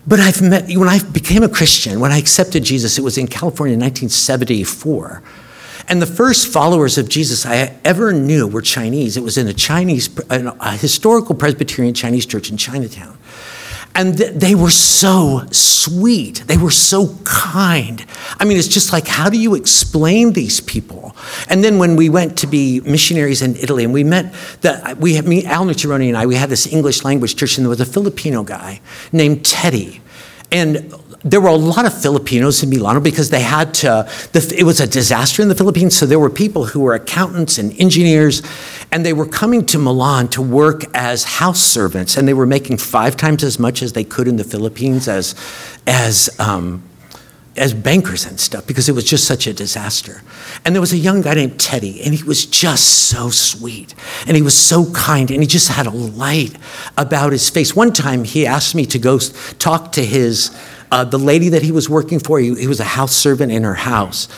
but 0.06 0.20
I've 0.20 0.40
met, 0.40 0.68
when 0.68 0.88
I 0.88 1.02
became 1.02 1.42
a 1.42 1.49
Christian, 1.49 1.99
when 1.99 2.12
I 2.12 2.18
accepted 2.18 2.62
Jesus, 2.62 2.96
it 2.96 3.00
was 3.00 3.18
in 3.18 3.26
California 3.26 3.75
in 3.75 3.80
1974. 3.80 5.23
And 5.88 6.00
the 6.00 6.06
first 6.06 6.46
followers 6.46 6.99
of 6.99 7.08
Jesus 7.08 7.44
I 7.44 7.76
ever 7.85 8.12
knew 8.12 8.46
were 8.46 8.62
Chinese. 8.62 9.16
It 9.16 9.23
was 9.23 9.38
in 9.38 9.49
a 9.49 9.54
Chinese, 9.54 10.11
a 10.30 10.76
historical 10.76 11.35
Presbyterian 11.35 11.94
Chinese 11.94 12.26
church 12.26 12.50
in 12.50 12.56
Chinatown. 12.56 13.15
And 13.97 14.15
they 14.19 14.55
were 14.55 14.71
so 14.71 15.47
sweet. 15.50 16.45
They 16.47 16.59
were 16.59 16.71
so 16.71 17.17
kind. 17.25 18.05
I 18.38 18.45
mean, 18.45 18.59
it's 18.59 18.69
just 18.69 18.93
like, 18.93 19.07
how 19.09 19.31
do 19.31 19.38
you 19.38 19.55
explain 19.55 20.35
these 20.35 20.61
people? 20.61 21.17
And 21.49 21.65
then 21.65 21.79
when 21.79 21.97
we 21.97 22.11
went 22.11 22.37
to 22.41 22.47
be 22.47 22.81
missionaries 22.81 23.41
in 23.41 23.57
Italy, 23.57 23.85
and 23.85 23.95
we 23.95 24.05
met, 24.05 24.35
the, 24.61 24.95
we 25.00 25.15
had, 25.15 25.26
me, 25.26 25.47
Al 25.47 25.65
Nucciaroni 25.65 26.09
and 26.09 26.17
I, 26.19 26.26
we 26.26 26.35
had 26.35 26.50
this 26.50 26.67
English 26.67 27.05
language 27.05 27.37
church, 27.37 27.57
and 27.57 27.65
there 27.65 27.71
was 27.71 27.81
a 27.81 27.87
Filipino 27.87 28.43
guy 28.43 28.83
named 29.12 29.47
Teddy. 29.47 30.03
And 30.53 30.93
there 31.26 31.40
were 31.40 31.49
a 31.49 31.56
lot 31.56 31.85
of 31.85 31.92
Filipinos 31.92 32.62
in 32.62 32.71
Milano 32.71 33.00
because 33.00 33.30
they 33.30 33.40
had 33.40 33.75
to, 33.75 34.09
the, 34.33 34.54
it 34.56 34.62
was 34.62 34.78
a 34.78 34.87
disaster 34.87 35.42
in 35.42 35.49
the 35.49 35.56
Philippines. 35.56 35.97
So 35.97 36.06
there 36.06 36.21
were 36.21 36.30
people 36.30 36.66
who 36.66 36.80
were 36.80 36.95
accountants 36.95 37.59
and 37.59 37.78
engineers, 37.80 38.42
and 38.92 39.04
they 39.04 39.12
were 39.12 39.26
coming 39.26 39.66
to 39.66 39.78
Milan 39.78 40.28
to 40.28 40.40
work 40.40 40.85
as 40.95 41.25
house 41.25 41.61
servants, 41.61 42.16
and 42.16 42.28
they 42.28 42.35
were 42.35 42.47
making 42.47 42.76
five 42.76 43.16
times 43.16 43.42
as 43.42 43.59
much 43.59 43.83
as 43.83 43.92
they 43.92 44.04
could 44.04 44.28
in 44.28 44.37
the 44.37 44.45
Philippines 44.45 45.09
as, 45.09 45.35
as, 45.85 46.30
um, 46.38 46.85
as 47.56 47.75
bankers 47.75 48.25
and 48.25 48.38
stuff 48.38 48.64
because 48.66 48.88
it 48.88 48.92
was 48.92 49.04
just 49.04 49.25
such 49.25 49.49
a 49.49 49.52
disaster. 49.52 50.23
And 50.64 50.76
there 50.76 50.80
was 50.80 50.92
a 50.92 50.99
young 50.99 51.23
guy 51.23 51.35
named 51.35 51.59
Teddy, 51.59 52.02
and 52.02 52.14
he 52.14 52.23
was 52.23 52.47
just 52.47 53.09
so 53.09 53.30
sweet, 53.30 53.97
and 54.28 54.37
he 54.37 54.42
was 54.42 54.56
so 54.56 54.92
kind, 54.92 55.30
and 55.33 55.42
he 55.42 55.49
just 55.49 55.68
had 55.68 55.87
a 55.87 55.90
light 55.90 56.56
about 56.97 57.33
his 57.33 57.50
face. 57.50 57.75
One 57.75 57.92
time 57.92 58.23
he 58.23 58.47
asked 58.47 58.76
me 58.76 58.87
to 58.87 58.99
go 58.99 59.18
talk 59.18 59.90
to 59.92 60.04
his 60.04 60.56
uh, 60.90 61.05
the 61.05 61.19
lady 61.19 61.49
that 61.50 61.62
he 61.62 61.73
was 61.73 61.88
working 61.88 62.19
for, 62.19 62.38
he, 62.38 62.55
he 62.55 62.66
was 62.66 62.81
a 62.81 62.85
house 62.85 63.14
servant 63.14 63.52
in 63.52 63.64
her 63.64 63.75
house. 63.75 64.28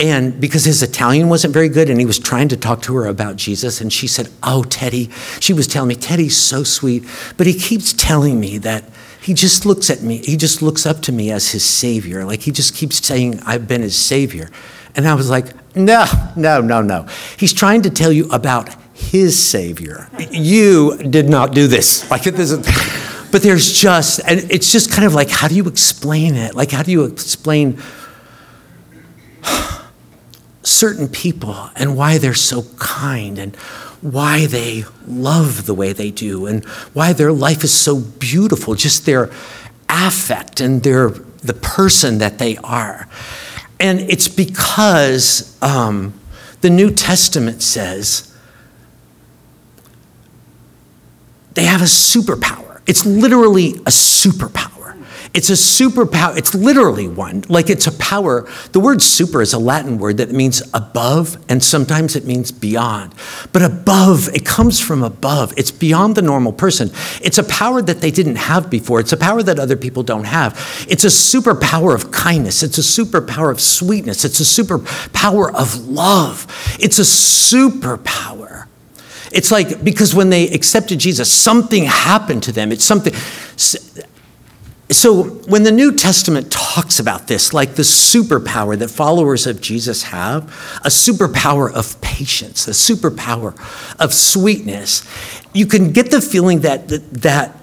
And 0.00 0.40
because 0.40 0.64
his 0.64 0.82
Italian 0.82 1.28
wasn't 1.28 1.54
very 1.54 1.68
good, 1.68 1.88
and 1.88 2.00
he 2.00 2.06
was 2.06 2.18
trying 2.18 2.48
to 2.48 2.56
talk 2.56 2.82
to 2.82 2.96
her 2.96 3.06
about 3.06 3.36
Jesus, 3.36 3.80
and 3.80 3.92
she 3.92 4.08
said, 4.08 4.28
Oh, 4.42 4.64
Teddy. 4.64 5.10
She 5.38 5.52
was 5.52 5.68
telling 5.68 5.88
me, 5.88 5.94
Teddy's 5.94 6.36
so 6.36 6.64
sweet, 6.64 7.04
but 7.36 7.46
he 7.46 7.54
keeps 7.54 7.92
telling 7.92 8.40
me 8.40 8.58
that 8.58 8.84
he 9.22 9.34
just 9.34 9.64
looks 9.64 9.90
at 9.90 10.02
me, 10.02 10.18
he 10.18 10.36
just 10.36 10.62
looks 10.62 10.84
up 10.84 11.00
to 11.02 11.12
me 11.12 11.30
as 11.30 11.52
his 11.52 11.64
savior. 11.64 12.24
Like 12.24 12.42
he 12.42 12.50
just 12.50 12.74
keeps 12.74 13.04
saying, 13.06 13.40
I've 13.46 13.68
been 13.68 13.82
his 13.82 13.96
savior. 13.96 14.50
And 14.96 15.06
I 15.06 15.14
was 15.14 15.30
like, 15.30 15.54
No, 15.76 16.06
no, 16.36 16.60
no, 16.60 16.82
no. 16.82 17.06
He's 17.38 17.52
trying 17.52 17.82
to 17.82 17.90
tell 17.90 18.10
you 18.10 18.28
about 18.30 18.74
his 18.94 19.38
savior. 19.38 20.08
You 20.30 20.96
did 20.98 21.28
not 21.28 21.52
do 21.52 21.68
this. 21.68 22.08
Like 22.10 22.24
this 22.24 22.50
is. 22.50 23.13
But 23.34 23.42
there's 23.42 23.80
just, 23.80 24.20
and 24.28 24.48
it's 24.48 24.70
just 24.70 24.92
kind 24.92 25.04
of 25.04 25.12
like, 25.12 25.28
how 25.28 25.48
do 25.48 25.56
you 25.56 25.66
explain 25.66 26.36
it? 26.36 26.54
Like, 26.54 26.70
how 26.70 26.84
do 26.84 26.92
you 26.92 27.02
explain 27.02 27.82
certain 30.62 31.08
people 31.08 31.68
and 31.74 31.96
why 31.96 32.18
they're 32.18 32.32
so 32.32 32.62
kind 32.78 33.36
and 33.40 33.56
why 34.02 34.46
they 34.46 34.84
love 35.04 35.66
the 35.66 35.74
way 35.74 35.92
they 35.92 36.12
do 36.12 36.46
and 36.46 36.64
why 36.92 37.12
their 37.12 37.32
life 37.32 37.64
is 37.64 37.72
so 37.72 37.98
beautiful, 37.98 38.76
just 38.76 39.04
their 39.04 39.32
affect 39.88 40.60
and 40.60 40.84
their, 40.84 41.08
the 41.08 41.54
person 41.54 42.18
that 42.18 42.38
they 42.38 42.56
are. 42.58 43.08
And 43.80 43.98
it's 43.98 44.28
because 44.28 45.60
um, 45.60 46.14
the 46.60 46.70
New 46.70 46.92
Testament 46.92 47.62
says 47.62 48.32
they 51.54 51.64
have 51.64 51.80
a 51.80 51.86
superpower. 51.86 52.63
It's 52.86 53.06
literally 53.06 53.74
a 53.74 53.90
superpower. 53.90 54.74
It's 55.34 55.50
a 55.50 55.54
superpower. 55.54 56.36
It's 56.36 56.54
literally 56.54 57.08
one. 57.08 57.42
Like 57.48 57.68
it's 57.68 57.88
a 57.88 57.92
power. 57.92 58.48
The 58.70 58.78
word 58.78 59.02
super 59.02 59.42
is 59.42 59.52
a 59.52 59.58
Latin 59.58 59.98
word 59.98 60.18
that 60.18 60.30
means 60.30 60.62
above, 60.72 61.36
and 61.48 61.60
sometimes 61.60 62.14
it 62.14 62.24
means 62.24 62.52
beyond. 62.52 63.12
But 63.52 63.62
above, 63.62 64.28
it 64.28 64.46
comes 64.46 64.78
from 64.78 65.02
above. 65.02 65.52
It's 65.56 65.72
beyond 65.72 66.14
the 66.14 66.22
normal 66.22 66.52
person. 66.52 66.92
It's 67.20 67.38
a 67.38 67.44
power 67.44 67.82
that 67.82 68.00
they 68.00 68.12
didn't 68.12 68.36
have 68.36 68.70
before. 68.70 69.00
It's 69.00 69.12
a 69.12 69.16
power 69.16 69.42
that 69.42 69.58
other 69.58 69.76
people 69.76 70.04
don't 70.04 70.24
have. 70.24 70.54
It's 70.88 71.02
a 71.02 71.08
superpower 71.08 71.92
of 71.92 72.12
kindness. 72.12 72.62
It's 72.62 72.78
a 72.78 73.04
superpower 73.04 73.50
of 73.50 73.60
sweetness. 73.60 74.24
It's 74.24 74.38
a 74.38 74.62
superpower 74.62 75.52
of 75.52 75.88
love. 75.88 76.46
It's 76.78 77.00
a 77.00 77.02
superpower. 77.02 78.68
It's 79.34 79.50
like 79.50 79.82
because 79.82 80.14
when 80.14 80.30
they 80.30 80.48
accepted 80.48 81.00
Jesus, 81.00 81.30
something 81.30 81.84
happened 81.84 82.44
to 82.44 82.52
them. 82.52 82.70
It's 82.70 82.84
something. 82.84 83.12
So 84.90 85.24
when 85.24 85.64
the 85.64 85.72
New 85.72 85.96
Testament 85.96 86.52
talks 86.52 87.00
about 87.00 87.26
this, 87.26 87.52
like 87.52 87.74
the 87.74 87.82
superpower 87.82 88.78
that 88.78 88.90
followers 88.90 89.46
of 89.46 89.60
Jesus 89.60 90.04
have, 90.04 90.44
a 90.84 90.88
superpower 90.88 91.72
of 91.72 92.00
patience, 92.00 92.68
a 92.68 92.72
superpower 92.72 93.54
of 93.98 94.14
sweetness, 94.14 95.04
you 95.52 95.66
can 95.66 95.90
get 95.90 96.12
the 96.12 96.20
feeling 96.20 96.60
that 96.60 96.88
that 97.22 97.56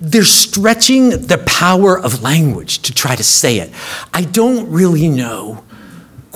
they're 0.00 0.24
stretching 0.24 1.10
the 1.10 1.42
power 1.46 1.98
of 1.98 2.22
language 2.22 2.78
to 2.78 2.94
try 2.94 3.14
to 3.14 3.24
say 3.24 3.58
it. 3.58 3.70
I 4.14 4.22
don't 4.22 4.70
really 4.70 5.08
know 5.08 5.64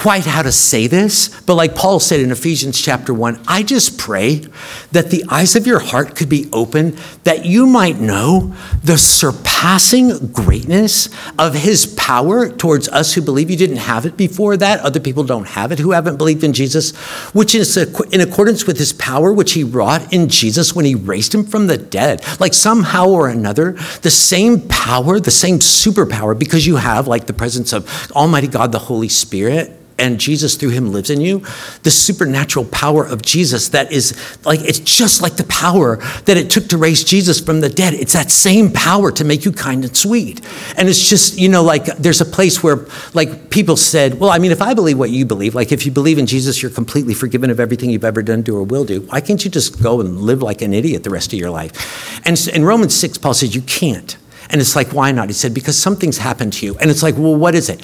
quite 0.02 0.24
how 0.24 0.42
to 0.42 0.50
say 0.50 0.88
this, 0.88 1.28
but 1.42 1.54
like 1.54 1.76
Paul 1.76 2.00
said 2.00 2.18
in 2.18 2.32
Ephesians 2.32 2.82
chapter 2.82 3.14
1, 3.14 3.44
I 3.46 3.62
just 3.62 4.00
pray 4.00 4.44
that 4.90 5.10
the 5.10 5.24
eyes 5.28 5.54
of 5.54 5.64
your 5.64 5.78
heart 5.78 6.16
could 6.16 6.28
be 6.28 6.48
open, 6.52 6.96
that 7.22 7.46
you 7.46 7.68
might 7.68 8.00
know 8.00 8.52
the 8.82 8.98
surpassing 8.98 10.32
greatness 10.32 11.08
of 11.38 11.54
his 11.54 11.86
power 11.86 12.48
towards 12.48 12.88
us 12.88 13.14
who 13.14 13.22
believe 13.22 13.48
you 13.48 13.56
didn't 13.56 13.76
have 13.76 14.04
it 14.04 14.16
before 14.16 14.56
that. 14.56 14.80
Other 14.80 14.98
people 14.98 15.22
don't 15.22 15.46
have 15.46 15.70
it 15.70 15.78
who 15.78 15.92
haven't 15.92 16.16
believed 16.16 16.42
in 16.42 16.52
Jesus, 16.52 16.96
which 17.32 17.54
is 17.54 17.76
in 17.76 18.20
accordance 18.20 18.66
with 18.66 18.78
his 18.78 18.92
power, 18.92 19.32
which 19.32 19.52
he 19.52 19.62
wrought 19.62 20.12
in 20.12 20.28
Jesus 20.28 20.74
when 20.74 20.84
he 20.84 20.96
raised 20.96 21.32
him 21.32 21.44
from 21.44 21.68
the 21.68 21.78
dead. 21.78 22.24
Like 22.40 22.54
somehow 22.54 23.06
or 23.06 23.28
another, 23.28 23.76
the 24.00 24.10
same 24.10 24.66
power, 24.66 25.20
the 25.20 25.30
same 25.30 25.60
superpower, 25.60 26.36
because 26.36 26.66
you 26.66 26.74
have 26.74 27.06
like 27.06 27.26
the 27.26 27.32
presence 27.32 27.72
of 27.72 28.10
Almighty 28.10 28.48
God, 28.48 28.72
the 28.72 28.80
Holy 28.80 29.08
Spirit 29.08 29.78
and 29.98 30.18
Jesus 30.18 30.56
through 30.56 30.70
him 30.70 30.92
lives 30.92 31.10
in 31.10 31.20
you, 31.20 31.40
the 31.82 31.90
supernatural 31.90 32.64
power 32.66 33.04
of 33.04 33.22
Jesus 33.22 33.68
that 33.70 33.92
is 33.92 34.38
like, 34.44 34.60
it's 34.60 34.78
just 34.78 35.22
like 35.22 35.36
the 35.36 35.44
power 35.44 35.96
that 36.24 36.36
it 36.36 36.50
took 36.50 36.68
to 36.68 36.78
raise 36.78 37.04
Jesus 37.04 37.40
from 37.40 37.60
the 37.60 37.68
dead. 37.68 37.94
It's 37.94 38.12
that 38.12 38.30
same 38.30 38.72
power 38.72 39.10
to 39.12 39.24
make 39.24 39.44
you 39.44 39.52
kind 39.52 39.84
and 39.84 39.96
sweet. 39.96 40.40
And 40.76 40.88
it's 40.88 41.08
just, 41.08 41.38
you 41.38 41.48
know, 41.48 41.62
like 41.62 41.84
there's 41.96 42.20
a 42.20 42.26
place 42.26 42.62
where 42.62 42.86
like 43.14 43.50
people 43.50 43.76
said, 43.76 44.18
well, 44.18 44.30
I 44.30 44.38
mean, 44.38 44.52
if 44.52 44.62
I 44.62 44.74
believe 44.74 44.98
what 44.98 45.10
you 45.10 45.24
believe, 45.24 45.54
like 45.54 45.72
if 45.72 45.86
you 45.86 45.92
believe 45.92 46.18
in 46.18 46.26
Jesus, 46.26 46.62
you're 46.62 46.70
completely 46.70 47.14
forgiven 47.14 47.50
of 47.50 47.60
everything 47.60 47.90
you've 47.90 48.04
ever 48.04 48.22
done, 48.22 48.42
do, 48.42 48.56
or 48.56 48.62
will 48.62 48.84
do. 48.84 49.02
Why 49.02 49.20
can't 49.20 49.44
you 49.44 49.50
just 49.50 49.82
go 49.82 50.00
and 50.00 50.20
live 50.20 50.42
like 50.42 50.62
an 50.62 50.72
idiot 50.72 51.04
the 51.04 51.10
rest 51.10 51.32
of 51.32 51.38
your 51.38 51.50
life? 51.50 52.26
And 52.26 52.38
in 52.48 52.64
Romans 52.64 52.94
6, 52.94 53.18
Paul 53.18 53.34
says, 53.34 53.54
you 53.54 53.62
can't. 53.62 54.16
And 54.50 54.60
it's 54.60 54.76
like, 54.76 54.92
why 54.92 55.12
not? 55.12 55.28
He 55.28 55.32
said, 55.32 55.54
because 55.54 55.78
something's 55.78 56.18
happened 56.18 56.52
to 56.54 56.66
you. 56.66 56.76
And 56.78 56.90
it's 56.90 57.02
like, 57.02 57.16
well, 57.16 57.34
what 57.34 57.54
is 57.54 57.70
it? 57.70 57.82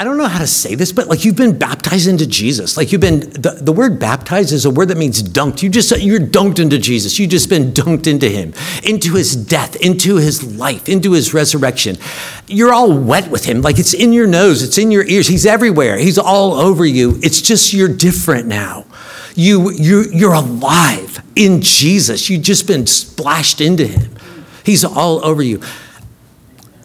I 0.00 0.04
don't 0.04 0.16
know 0.16 0.28
how 0.28 0.38
to 0.38 0.46
say 0.46 0.76
this, 0.76 0.92
but 0.92 1.08
like 1.08 1.26
you've 1.26 1.36
been 1.36 1.58
baptized 1.58 2.08
into 2.08 2.26
Jesus. 2.26 2.78
Like 2.78 2.90
you've 2.90 3.02
been, 3.02 3.20
the, 3.20 3.58
the 3.60 3.70
word 3.70 3.98
baptized 3.98 4.50
is 4.50 4.64
a 4.64 4.70
word 4.70 4.88
that 4.88 4.96
means 4.96 5.22
dunked. 5.22 5.62
You 5.62 5.68
just, 5.68 5.90
you're 6.00 6.18
dunked 6.18 6.58
into 6.58 6.78
Jesus. 6.78 7.18
You've 7.18 7.28
just 7.28 7.50
been 7.50 7.72
dunked 7.72 8.06
into 8.06 8.26
him, 8.26 8.54
into 8.82 9.12
his 9.12 9.36
death, 9.36 9.76
into 9.76 10.16
his 10.16 10.56
life, 10.56 10.88
into 10.88 11.12
his 11.12 11.34
resurrection. 11.34 11.98
You're 12.46 12.72
all 12.72 12.98
wet 12.98 13.30
with 13.30 13.44
him. 13.44 13.60
Like 13.60 13.78
it's 13.78 13.92
in 13.92 14.14
your 14.14 14.26
nose, 14.26 14.62
it's 14.62 14.78
in 14.78 14.90
your 14.90 15.04
ears. 15.04 15.26
He's 15.26 15.44
everywhere. 15.44 15.98
He's 15.98 16.16
all 16.16 16.54
over 16.54 16.86
you. 16.86 17.20
It's 17.22 17.42
just 17.42 17.74
you're 17.74 17.94
different 17.94 18.46
now. 18.46 18.86
You, 19.34 19.70
you, 19.70 20.06
you're 20.10 20.32
alive 20.32 21.22
in 21.36 21.60
Jesus. 21.60 22.30
You've 22.30 22.40
just 22.40 22.66
been 22.66 22.86
splashed 22.86 23.60
into 23.60 23.86
him. 23.86 24.16
He's 24.64 24.82
all 24.82 25.22
over 25.22 25.42
you. 25.42 25.60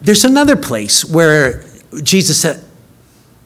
There's 0.01 0.25
another 0.25 0.57
place 0.57 1.05
where 1.05 1.63
Jesus 2.03 2.41
said, 2.41 2.61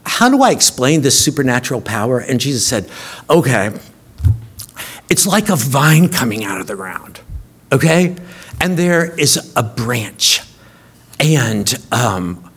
how 0.04 0.28
do 0.28 0.42
I 0.42 0.50
explain 0.50 1.02
this 1.02 1.18
supernatural 1.18 1.80
power? 1.80 2.18
And 2.18 2.40
Jesus 2.40 2.66
said, 2.66 2.88
Okay, 3.28 3.78
it's 5.08 5.26
like 5.26 5.48
a 5.48 5.56
vine 5.56 6.08
coming 6.08 6.44
out 6.44 6.60
of 6.60 6.66
the 6.66 6.76
ground, 6.76 7.20
okay? 7.72 8.16
And 8.60 8.76
there 8.76 9.18
is 9.18 9.52
a 9.56 9.62
branch, 9.62 10.42
and 11.18 11.74
um, 11.90 12.50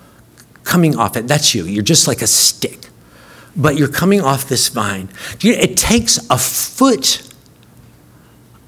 coming 0.64 0.98
off 0.98 1.16
it. 1.16 1.28
That's 1.28 1.56
you. 1.56 1.66
You're 1.66 1.84
just 1.84 2.08
like 2.08 2.22
a 2.22 2.28
stick, 2.28 2.88
but 3.56 3.78
you're 3.78 3.88
coming 3.88 4.22
off 4.22 4.48
this 4.48 4.68
vine. 4.70 5.10
It 5.42 5.78
takes 5.78 6.18
a 6.30 6.38
foot 6.38 7.28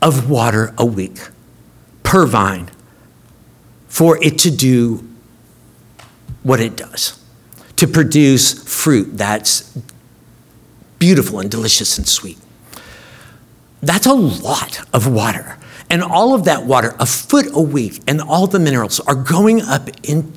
of 0.01 0.29
water 0.29 0.73
a 0.77 0.85
week 0.85 1.19
per 2.03 2.25
vine 2.25 2.69
for 3.87 4.21
it 4.23 4.37
to 4.39 4.51
do 4.51 5.07
what 6.43 6.59
it 6.59 6.75
does 6.75 7.19
to 7.77 7.87
produce 7.87 8.53
fruit 8.53 9.17
that's 9.17 9.77
beautiful 10.99 11.39
and 11.39 11.51
delicious 11.51 11.97
and 11.97 12.07
sweet. 12.07 12.37
That's 13.81 14.05
a 14.05 14.13
lot 14.13 14.81
of 14.93 15.07
water. 15.11 15.57
And 15.89 16.01
all 16.01 16.33
of 16.33 16.45
that 16.45 16.65
water, 16.65 16.95
a 16.99 17.05
foot 17.05 17.47
a 17.53 17.61
week, 17.61 18.01
and 18.07 18.21
all 18.21 18.47
the 18.47 18.59
minerals 18.59 18.99
are 19.01 19.15
going 19.15 19.61
up 19.61 19.89
in 20.03 20.33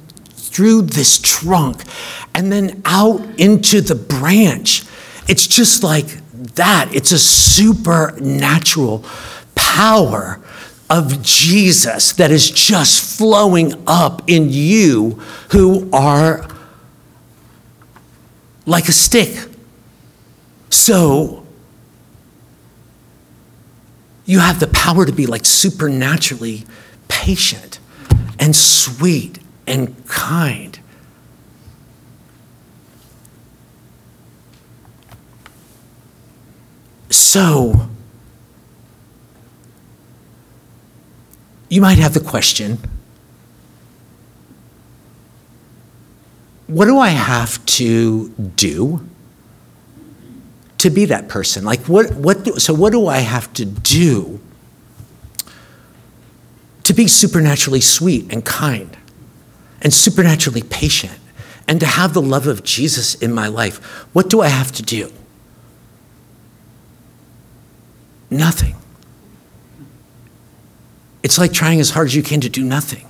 through 0.58 0.82
this 0.82 1.18
trunk 1.18 1.82
and 2.34 2.50
then 2.50 2.82
out 2.84 3.20
into 3.38 3.80
the 3.80 3.94
branch. 3.94 4.82
It's 5.28 5.46
just 5.46 5.82
like 5.84 6.06
that. 6.54 6.92
It's 6.94 7.12
a 7.12 7.18
supernatural 7.18 9.04
power 9.54 10.40
of 10.90 11.22
Jesus 11.22 12.12
that 12.14 12.30
is 12.30 12.50
just 12.50 13.18
flowing 13.18 13.74
up 13.86 14.22
in 14.26 14.48
you 14.50 15.20
who 15.50 15.88
are 15.92 16.48
like 18.68 18.86
a 18.86 18.92
stick. 18.92 19.48
So 20.68 21.46
you 24.26 24.40
have 24.40 24.60
the 24.60 24.66
power 24.66 25.06
to 25.06 25.12
be 25.12 25.26
like 25.26 25.46
supernaturally 25.46 26.66
patient 27.08 27.80
and 28.38 28.54
sweet 28.54 29.38
and 29.66 30.06
kind. 30.06 30.78
So, 37.08 37.88
you 41.70 41.80
might 41.80 41.98
have 41.98 42.12
the 42.12 42.20
question 42.20 42.78
what 46.68 46.84
do 46.84 46.98
I 46.98 47.08
have 47.08 47.64
to 47.66 48.28
do 48.28 49.04
to 50.78 50.90
be 50.90 51.06
that 51.06 51.28
person? 51.28 51.64
Like, 51.64 51.80
what, 51.86 52.14
what 52.14 52.44
do, 52.44 52.58
so 52.58 52.74
what 52.74 52.92
do 52.92 53.08
I 53.08 53.18
have 53.18 53.52
to 53.54 53.64
do 53.64 54.38
to 56.84 56.94
be 56.94 57.08
supernaturally 57.08 57.80
sweet 57.80 58.30
and 58.32 58.44
kind 58.44 58.96
and 59.80 59.92
supernaturally 59.92 60.62
patient 60.62 61.18
and 61.66 61.80
to 61.80 61.86
have 61.86 62.12
the 62.12 62.22
love 62.22 62.46
of 62.46 62.62
Jesus 62.64 63.14
in 63.14 63.32
my 63.32 63.48
life? 63.48 63.78
What 64.12 64.28
do 64.28 64.42
I 64.42 64.48
have 64.48 64.70
to 64.72 64.82
do? 64.82 65.10
Nothing. 68.30 68.76
It's 71.22 71.38
like 71.38 71.52
trying 71.52 71.80
as 71.80 71.90
hard 71.90 72.08
as 72.08 72.14
you 72.14 72.22
can 72.22 72.42
to 72.42 72.50
do 72.50 72.62
nothing. 72.62 73.06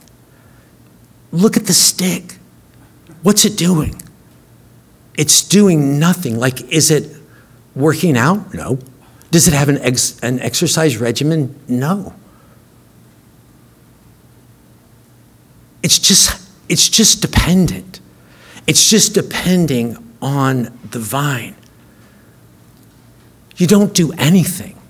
Look 1.32 1.56
at 1.56 1.66
the 1.66 1.72
stick. 1.72 2.37
What's 3.28 3.44
it 3.44 3.58
doing? 3.58 4.00
It's 5.14 5.42
doing 5.42 5.98
nothing. 5.98 6.38
Like, 6.38 6.62
is 6.72 6.90
it 6.90 7.14
working 7.76 8.16
out? 8.16 8.54
No. 8.54 8.78
Does 9.30 9.46
it 9.46 9.52
have 9.52 9.68
an, 9.68 9.76
ex- 9.82 10.18
an 10.20 10.40
exercise 10.40 10.96
regimen? 10.96 11.54
No. 11.68 12.14
It's 15.82 15.98
just, 15.98 16.50
it's 16.70 16.88
just 16.88 17.20
dependent. 17.20 18.00
It's 18.66 18.88
just 18.88 19.12
depending 19.12 19.98
on 20.22 20.78
the 20.90 20.98
vine. 20.98 21.54
You 23.58 23.66
don't 23.66 23.92
do 23.92 24.10
anything 24.12 24.80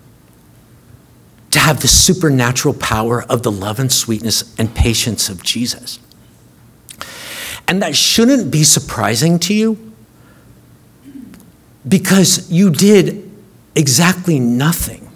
to 1.50 1.58
have 1.58 1.80
the 1.80 1.88
supernatural 1.88 2.74
power 2.74 3.24
of 3.24 3.42
the 3.42 3.50
love 3.50 3.80
and 3.80 3.90
sweetness 3.90 4.54
and 4.60 4.72
patience 4.76 5.28
of 5.28 5.42
Jesus. 5.42 5.98
And 7.68 7.82
that 7.82 7.94
shouldn't 7.94 8.50
be 8.50 8.64
surprising 8.64 9.38
to 9.40 9.54
you 9.54 9.92
because 11.86 12.50
you 12.50 12.70
did 12.70 13.30
exactly 13.74 14.40
nothing 14.40 15.10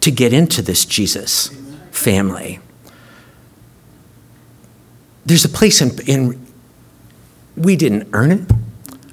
to 0.00 0.10
get 0.10 0.32
into 0.32 0.62
this 0.62 0.84
Jesus 0.84 1.48
family. 1.92 2.58
There's 5.24 5.44
a 5.44 5.48
place 5.48 5.80
in, 5.80 5.98
in 6.08 6.46
we 7.56 7.76
didn't 7.76 8.08
earn 8.12 8.32
it, 8.32 8.52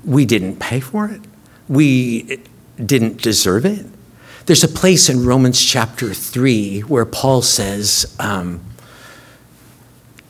we 0.03 0.25
didn't 0.25 0.57
pay 0.59 0.79
for 0.79 1.07
it, 1.07 1.21
we 1.69 2.39
didn't 2.83 3.21
deserve 3.21 3.65
it. 3.65 3.85
There's 4.45 4.63
a 4.63 4.67
place 4.67 5.09
in 5.09 5.25
Romans 5.25 5.63
chapter 5.63 6.13
3 6.13 6.81
where 6.81 7.05
Paul 7.05 7.41
says, 7.41 8.15
um, 8.19 8.61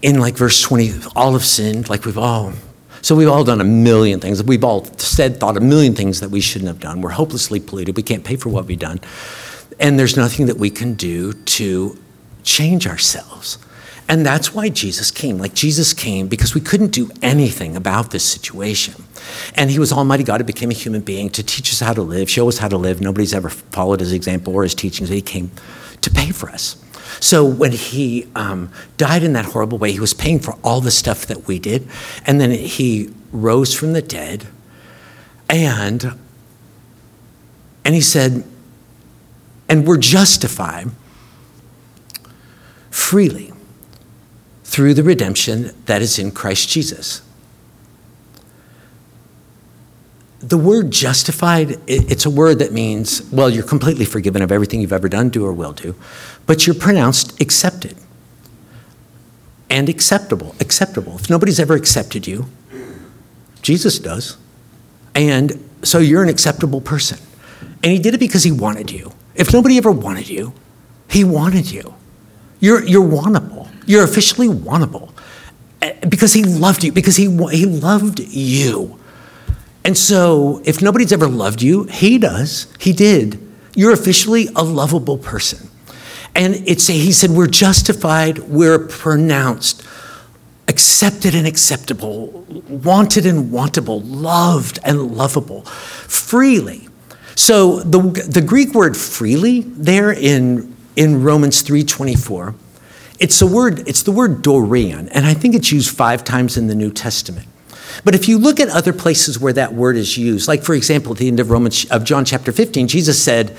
in 0.04 0.20
like 0.20 0.36
verse 0.36 0.62
20, 0.62 0.92
all 1.16 1.34
have 1.34 1.46
sinned, 1.46 1.90
like 1.90 2.06
we've 2.06 2.18
all. 2.18 2.54
So 3.02 3.16
we've 3.16 3.30
all 3.30 3.44
done 3.44 3.62
a 3.62 3.66
million 3.66 4.20
things. 4.20 4.44
We've 4.44 4.64
all 4.64 4.86
said, 4.98 5.40
thought 5.40 5.58
a 5.58 5.62
million 5.62 5.96
things 5.96 6.20
that 6.20 6.30
we 6.30 6.42
shouldn't 6.42 6.68
have 6.68 6.80
done. 6.80 7.02
We're 7.02 7.12
hopelessly 7.12 7.60
polluted. 7.60 7.98
We 7.98 8.04
can't 8.04 8.24
pay 8.24 8.36
for 8.36 8.50
what 8.50 8.66
we've 8.66 8.78
done. 8.78 9.00
And 9.80 9.98
there's 9.98 10.16
nothing 10.16 10.46
that 10.46 10.58
we 10.58 10.70
can 10.70 10.94
do 10.94 11.34
to 11.34 11.98
change 12.44 12.86
ourselves. 12.86 13.58
And 14.10 14.26
that's 14.26 14.54
why 14.54 14.68
Jesus 14.68 15.10
came. 15.10 15.38
Like 15.38 15.54
Jesus 15.54 15.94
came 15.94 16.28
because 16.28 16.54
we 16.54 16.60
couldn't 16.60 16.92
do 16.92 17.10
anything 17.22 17.78
about 17.78 18.12
this 18.12 18.26
situation. 18.26 19.06
And 19.56 19.72
he 19.72 19.80
was 19.80 19.94
Almighty 19.94 20.26
God 20.26 20.42
who 20.42 20.46
became 20.46 20.70
a 20.70 20.74
human 20.76 21.02
being 21.02 21.30
to 21.32 21.44
teach 21.44 21.72
us 21.72 21.80
how 21.80 21.94
to 21.94 22.02
live, 22.02 22.30
show 22.30 22.50
us 22.50 22.58
how 22.58 22.68
to 22.68 22.78
live. 22.78 23.00
Nobody's 23.00 23.34
ever 23.34 23.50
followed 23.50 24.02
his 24.02 24.12
example 24.12 24.54
or 24.54 24.64
his 24.64 24.76
teachings. 24.76 25.08
He 25.08 25.22
came 25.22 25.52
to 26.02 26.10
pay 26.10 26.32
for 26.32 26.50
us. 26.50 26.76
So 27.20 27.46
when 27.46 27.72
he 27.72 28.28
um, 28.36 28.72
died 28.98 29.24
in 29.24 29.34
that 29.34 29.46
horrible 29.46 29.78
way, 29.78 29.92
he 29.92 30.00
was 30.00 30.14
paying 30.14 30.40
for 30.40 30.58
all 30.64 30.82
the 30.82 30.92
stuff 30.92 31.26
that 31.28 31.48
we 31.48 31.60
did. 31.60 31.88
And 32.26 32.40
then 32.40 32.52
he 32.52 33.14
rose 33.32 33.74
from 33.74 33.94
the 33.94 34.02
dead. 34.02 34.48
And, 35.50 36.20
and 37.86 37.96
he 37.96 38.02
said, 38.02 38.44
and 39.70 39.88
we're 39.88 39.98
justified 39.98 40.90
freely 42.90 43.52
through 44.64 44.94
the 44.94 45.04
redemption 45.04 45.72
that 45.86 46.02
is 46.02 46.20
in 46.20 46.32
Christ 46.32 46.70
Jesus. 46.70 47.22
The 50.44 50.58
word 50.58 50.92
justified, 50.92 51.80
it's 51.88 52.26
a 52.26 52.30
word 52.30 52.60
that 52.60 52.74
means, 52.74 53.22
well, 53.32 53.50
you're 53.50 53.64
completely 53.64 54.04
forgiven 54.04 54.42
of 54.42 54.52
everything 54.52 54.82
you've 54.82 54.92
ever 54.92 55.08
done, 55.08 55.30
do, 55.30 55.46
or 55.46 55.54
will 55.54 55.72
do, 55.72 55.96
but 56.46 56.68
you're 56.68 56.76
pronounced 56.76 57.40
accepted 57.42 57.96
and 59.70 59.88
acceptable. 59.88 60.54
Acceptable. 60.60 61.16
If 61.16 61.30
nobody's 61.30 61.60
ever 61.60 61.76
accepted 61.76 62.28
you, 62.28 62.46
Jesus 63.62 63.98
does. 64.00 64.38
And 65.16 65.68
so 65.82 66.00
you're 66.00 66.24
an 66.24 66.30
acceptable 66.30 66.82
person. 66.82 67.18
And 67.82 67.92
he 67.92 68.00
did 68.00 68.14
it 68.14 68.20
because 68.20 68.44
he 68.44 68.52
wanted 68.52 68.92
you. 68.92 69.12
If 69.36 69.54
nobody 69.54 69.78
ever 69.78 69.92
wanted 69.92 70.30
you, 70.30 70.54
he 71.10 71.24
wanted 71.24 71.72
you. 71.72 71.96
You're, 72.60 72.84
you're 72.86 73.08
wantable. 73.08 73.70
You're 73.86 74.04
officially 74.04 74.48
wantable 74.48 75.12
eh, 75.82 76.06
because 76.08 76.34
he 76.34 76.44
loved 76.44 76.84
you, 76.84 76.92
because 76.92 77.16
he, 77.16 77.24
he 77.52 77.66
loved 77.66 78.20
you. 78.20 79.00
And 79.86 79.98
so, 79.98 80.62
if 80.64 80.82
nobody's 80.82 81.12
ever 81.12 81.28
loved 81.28 81.62
you, 81.62 81.84
he 81.84 82.18
does. 82.18 82.74
He 82.80 82.94
did. 82.94 83.40
You're 83.76 83.92
officially 83.92 84.48
a 84.56 84.64
lovable 84.64 85.18
person. 85.18 85.70
And 86.36 86.56
it's, 86.68 86.88
he 86.88 87.12
said, 87.12 87.32
we're 87.32 87.48
justified, 87.48 88.40
we're 88.40 88.80
pronounced, 88.80 89.84
accepted 90.68 91.36
and 91.36 91.46
acceptable, 91.46 92.46
wanted 92.68 93.26
and 93.26 93.52
wantable, 93.52 94.02
loved 94.04 94.80
and 94.84 95.16
lovable, 95.16 95.64
freely. 95.64 96.88
So 97.36 97.80
the, 97.82 98.00
the 98.00 98.42
Greek 98.42 98.74
word 98.74 98.96
freely 98.96 99.62
there 99.62 100.12
in, 100.12 100.76
in 100.96 101.24
Romans 101.24 101.62
3.24 101.64 102.56
it's 103.20 103.40
the 103.40 103.48
word, 103.48 103.88
it's 103.88 104.04
the 104.04 104.12
word 104.12 104.42
dorean, 104.42 105.08
and 105.12 105.26
I 105.26 105.34
think 105.34 105.56
it's 105.56 105.72
used 105.72 105.96
five 105.96 106.24
times 106.24 106.58
in 106.58 106.68
the 106.68 106.76
New 106.76 106.92
Testament. 106.92 107.48
But 108.04 108.16
if 108.16 108.28
you 108.28 108.38
look 108.38 108.60
at 108.60 108.70
other 108.70 108.94
places 108.94 109.40
where 109.40 109.54
that 109.54 109.74
word 109.74 109.96
is 109.96 110.18
used, 110.18 110.48
like 110.48 110.64
for 110.64 110.74
example, 110.74 111.14
at 111.14 111.20
the 111.20 111.28
end 111.28 111.40
of 111.40 111.52
Romans 111.52 111.86
of 111.92 112.04
John 112.04 112.26
chapter 112.26 112.52
15, 112.52 112.88
Jesus 112.88 113.22
said, 113.22 113.56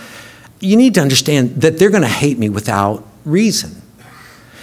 You 0.60 0.76
need 0.76 0.94
to 0.94 1.00
understand 1.00 1.62
that 1.62 1.78
they're 1.78 1.90
going 1.90 2.02
to 2.02 2.08
hate 2.08 2.38
me 2.38 2.48
without 2.48 3.06
reason. 3.24 3.82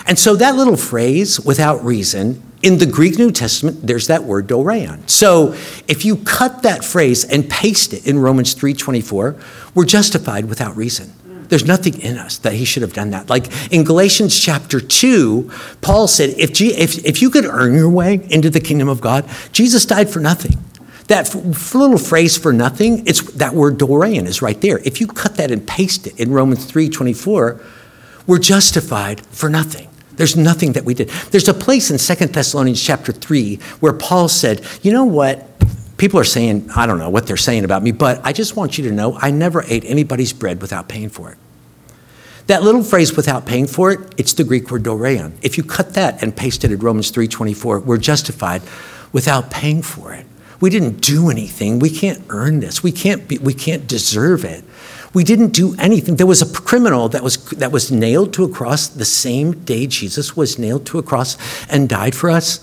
And 0.07 0.17
so 0.17 0.35
that 0.35 0.55
little 0.55 0.77
phrase, 0.77 1.39
without 1.39 1.83
reason, 1.83 2.41
in 2.63 2.77
the 2.77 2.85
Greek 2.85 3.17
New 3.17 3.31
Testament, 3.31 3.85
there's 3.85 4.07
that 4.07 4.23
word 4.23 4.47
dorean. 4.47 5.09
So 5.09 5.53
if 5.87 6.05
you 6.05 6.17
cut 6.17 6.63
that 6.63 6.85
phrase 6.85 7.23
and 7.25 7.49
paste 7.49 7.93
it 7.93 8.05
in 8.05 8.19
Romans 8.19 8.53
3:24, 8.53 9.35
we're 9.73 9.85
justified 9.85 10.45
without 10.45 10.75
reason. 10.77 11.13
There's 11.51 11.65
nothing 11.65 11.99
in 11.99 12.17
us 12.17 12.37
that 12.37 12.53
he 12.53 12.63
should 12.63 12.81
have 12.81 12.93
done 12.93 13.09
that. 13.09 13.29
Like 13.29 13.47
in 13.73 13.83
Galatians 13.83 14.39
chapter 14.39 14.79
2, 14.79 15.51
Paul 15.81 16.07
said, 16.07 16.29
if, 16.37 16.53
G- 16.53 16.73
if, 16.73 17.03
if 17.03 17.21
you 17.21 17.29
could 17.29 17.43
earn 17.43 17.73
your 17.73 17.89
way 17.89 18.25
into 18.29 18.49
the 18.49 18.61
kingdom 18.61 18.87
of 18.87 19.01
God, 19.01 19.29
Jesus 19.51 19.85
died 19.85 20.09
for 20.09 20.21
nothing. 20.21 20.53
That 21.09 21.35
f- 21.35 21.75
little 21.75 21.97
phrase 21.97 22.37
for 22.37 22.53
nothing, 22.53 23.05
it's 23.05 23.33
that 23.33 23.53
word 23.53 23.77
dorean 23.77 24.27
is 24.27 24.41
right 24.41 24.61
there. 24.61 24.77
If 24.85 25.01
you 25.01 25.07
cut 25.07 25.35
that 25.35 25.51
and 25.51 25.67
paste 25.67 26.07
it 26.07 26.17
in 26.21 26.31
Romans 26.31 26.63
3 26.63 26.87
24, 26.87 27.61
we're 28.27 28.39
justified 28.39 29.19
for 29.25 29.49
nothing. 29.49 29.89
There's 30.13 30.37
nothing 30.37 30.71
that 30.71 30.85
we 30.85 30.93
did. 30.93 31.09
There's 31.31 31.49
a 31.49 31.53
place 31.53 31.91
in 31.91 31.97
Second 31.97 32.33
Thessalonians 32.33 32.81
chapter 32.81 33.11
3 33.11 33.57
where 33.81 33.91
Paul 33.91 34.29
said, 34.29 34.65
You 34.83 34.93
know 34.93 35.03
what? 35.03 35.50
People 36.01 36.19
are 36.19 36.23
saying, 36.23 36.67
I 36.75 36.87
don't 36.87 36.97
know 36.97 37.11
what 37.11 37.27
they're 37.27 37.37
saying 37.37 37.63
about 37.63 37.83
me, 37.83 37.91
but 37.91 38.21
I 38.23 38.33
just 38.33 38.55
want 38.55 38.75
you 38.75 38.85
to 38.85 38.91
know 38.91 39.19
I 39.21 39.29
never 39.29 39.63
ate 39.67 39.85
anybody's 39.85 40.33
bread 40.33 40.59
without 40.59 40.89
paying 40.89 41.09
for 41.09 41.31
it. 41.31 41.37
That 42.47 42.63
little 42.63 42.81
phrase 42.81 43.15
without 43.15 43.45
paying 43.45 43.67
for 43.67 43.91
it, 43.91 43.99
it's 44.17 44.33
the 44.33 44.43
Greek 44.43 44.71
word 44.71 44.81
dorean. 44.81 45.33
If 45.43 45.59
you 45.59 45.63
cut 45.63 45.93
that 45.93 46.23
and 46.23 46.35
paste 46.35 46.63
it 46.63 46.71
in 46.71 46.79
Romans 46.79 47.11
3:24, 47.11 47.81
we're 47.81 47.99
justified 47.99 48.63
without 49.11 49.51
paying 49.51 49.83
for 49.83 50.11
it. 50.11 50.25
We 50.59 50.71
didn't 50.71 51.01
do 51.01 51.29
anything. 51.29 51.77
We 51.77 51.91
can't 51.91 52.23
earn 52.29 52.61
this. 52.61 52.81
We 52.81 52.91
can't 52.91 53.27
be, 53.27 53.37
we 53.37 53.53
can't 53.53 53.85
deserve 53.85 54.43
it. 54.43 54.63
We 55.13 55.23
didn't 55.23 55.49
do 55.49 55.75
anything. 55.77 56.15
There 56.15 56.25
was 56.25 56.41
a 56.41 56.51
criminal 56.51 57.09
that 57.09 57.21
was 57.21 57.37
that 57.51 57.71
was 57.71 57.91
nailed 57.91 58.33
to 58.33 58.43
a 58.43 58.49
cross 58.49 58.87
the 58.87 59.05
same 59.05 59.51
day 59.65 59.85
Jesus 59.85 60.35
was 60.35 60.57
nailed 60.57 60.87
to 60.87 60.97
a 60.97 61.03
cross 61.03 61.37
and 61.69 61.87
died 61.87 62.15
for 62.15 62.31
us. 62.31 62.59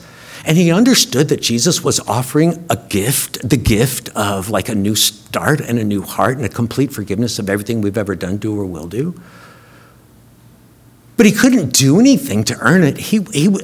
And 0.48 0.56
he 0.56 0.72
understood 0.72 1.28
that 1.28 1.42
Jesus 1.42 1.84
was 1.84 2.00
offering 2.00 2.64
a 2.70 2.76
gift, 2.88 3.46
the 3.46 3.58
gift 3.58 4.08
of 4.16 4.48
like 4.48 4.70
a 4.70 4.74
new 4.74 4.94
start 4.94 5.60
and 5.60 5.78
a 5.78 5.84
new 5.84 6.00
heart 6.00 6.38
and 6.38 6.46
a 6.46 6.48
complete 6.48 6.90
forgiveness 6.90 7.38
of 7.38 7.50
everything 7.50 7.82
we've 7.82 7.98
ever 7.98 8.14
done, 8.14 8.38
do, 8.38 8.58
or 8.58 8.64
will 8.64 8.88
do. 8.88 9.14
But 11.18 11.26
he 11.26 11.32
couldn't 11.32 11.74
do 11.74 12.00
anything 12.00 12.44
to 12.44 12.56
earn 12.60 12.82
it. 12.82 12.96
He, 12.96 13.20
he, 13.30 13.54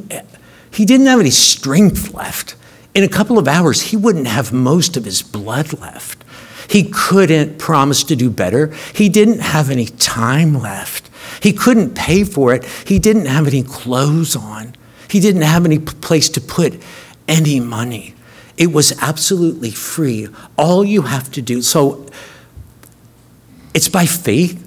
he 0.72 0.84
didn't 0.84 1.06
have 1.06 1.20
any 1.20 1.30
strength 1.30 2.12
left. 2.12 2.54
In 2.94 3.02
a 3.02 3.08
couple 3.08 3.38
of 3.38 3.48
hours, 3.48 3.80
he 3.80 3.96
wouldn't 3.96 4.26
have 4.26 4.52
most 4.52 4.98
of 4.98 5.06
his 5.06 5.22
blood 5.22 5.72
left. 5.80 6.22
He 6.68 6.90
couldn't 6.92 7.58
promise 7.58 8.04
to 8.04 8.14
do 8.14 8.28
better. 8.28 8.74
He 8.94 9.08
didn't 9.08 9.40
have 9.40 9.70
any 9.70 9.86
time 9.86 10.60
left. 10.60 11.08
He 11.42 11.54
couldn't 11.54 11.94
pay 11.94 12.24
for 12.24 12.52
it. 12.52 12.62
He 12.86 12.98
didn't 12.98 13.24
have 13.26 13.46
any 13.46 13.62
clothes 13.62 14.36
on. 14.36 14.74
He 15.08 15.20
didn't 15.20 15.42
have 15.42 15.64
any 15.64 15.78
place 15.78 16.28
to 16.30 16.40
put 16.40 16.80
any 17.28 17.60
money. 17.60 18.14
It 18.56 18.72
was 18.72 19.00
absolutely 19.02 19.70
free. 19.70 20.28
All 20.56 20.84
you 20.84 21.02
have 21.02 21.30
to 21.32 21.42
do, 21.42 21.62
so 21.62 22.06
it's 23.74 23.88
by 23.88 24.06
faith, 24.06 24.60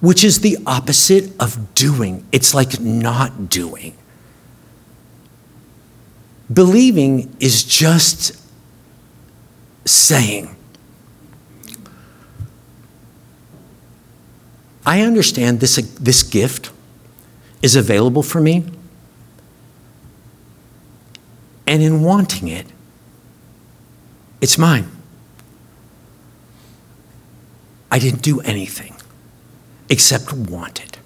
which 0.00 0.24
is 0.24 0.40
the 0.40 0.58
opposite 0.66 1.32
of 1.40 1.74
doing. 1.74 2.26
It's 2.32 2.54
like 2.54 2.80
not 2.80 3.48
doing. 3.48 3.96
Believing 6.52 7.36
is 7.40 7.62
just 7.62 8.40
saying, 9.84 10.56
I 14.84 15.02
understand 15.02 15.60
this, 15.60 15.78
uh, 15.78 15.82
this 16.00 16.22
gift 16.22 16.70
is 17.60 17.76
available 17.76 18.22
for 18.22 18.40
me. 18.40 18.64
And 21.68 21.82
in 21.82 22.02
wanting 22.02 22.48
it, 22.48 22.64
it's 24.40 24.56
mine. 24.56 24.90
I 27.90 27.98
didn't 27.98 28.22
do 28.22 28.40
anything 28.40 28.94
except 29.90 30.32
want 30.32 30.82
it. 30.82 30.96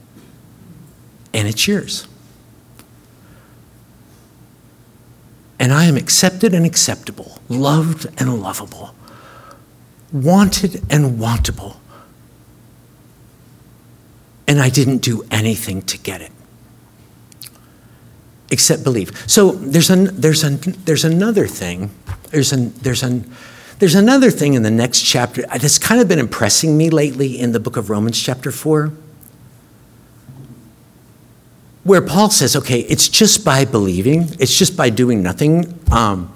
And 1.34 1.48
it's 1.48 1.66
yours. 1.66 2.06
And 5.58 5.72
I 5.72 5.86
am 5.86 5.96
accepted 5.96 6.54
and 6.54 6.64
acceptable, 6.64 7.40
loved 7.48 8.06
and 8.20 8.40
lovable, 8.40 8.94
wanted 10.12 10.76
and 10.88 11.18
wantable. 11.18 11.78
And 14.46 14.60
I 14.60 14.68
didn't 14.68 14.98
do 14.98 15.24
anything 15.28 15.82
to 15.82 15.98
get 15.98 16.20
it 16.20 16.30
except 18.52 18.84
believe. 18.84 19.10
So 19.26 19.52
there's 19.52 19.90
an, 19.90 20.20
there's 20.20 20.44
an, 20.44 20.60
there's 20.84 21.04
another 21.04 21.48
thing. 21.48 21.90
There's 22.30 22.52
an, 22.52 22.72
there's 22.74 23.02
an, 23.02 23.28
there's 23.78 23.96
another 23.96 24.30
thing 24.30 24.54
in 24.54 24.62
the 24.62 24.70
next 24.70 25.02
chapter 25.02 25.42
that's 25.42 25.78
kind 25.78 26.00
of 26.00 26.06
been 26.06 26.20
impressing 26.20 26.76
me 26.76 26.90
lately 26.90 27.40
in 27.40 27.50
the 27.50 27.58
book 27.58 27.76
of 27.76 27.90
Romans 27.90 28.20
chapter 28.22 28.52
4 28.52 28.92
where 31.84 32.00
Paul 32.00 32.30
says, 32.30 32.54
okay, 32.54 32.80
it's 32.80 33.08
just 33.08 33.44
by 33.44 33.64
believing, 33.64 34.28
it's 34.38 34.56
just 34.56 34.76
by 34.76 34.88
doing 34.90 35.22
nothing. 35.22 35.80
Um, 35.90 36.32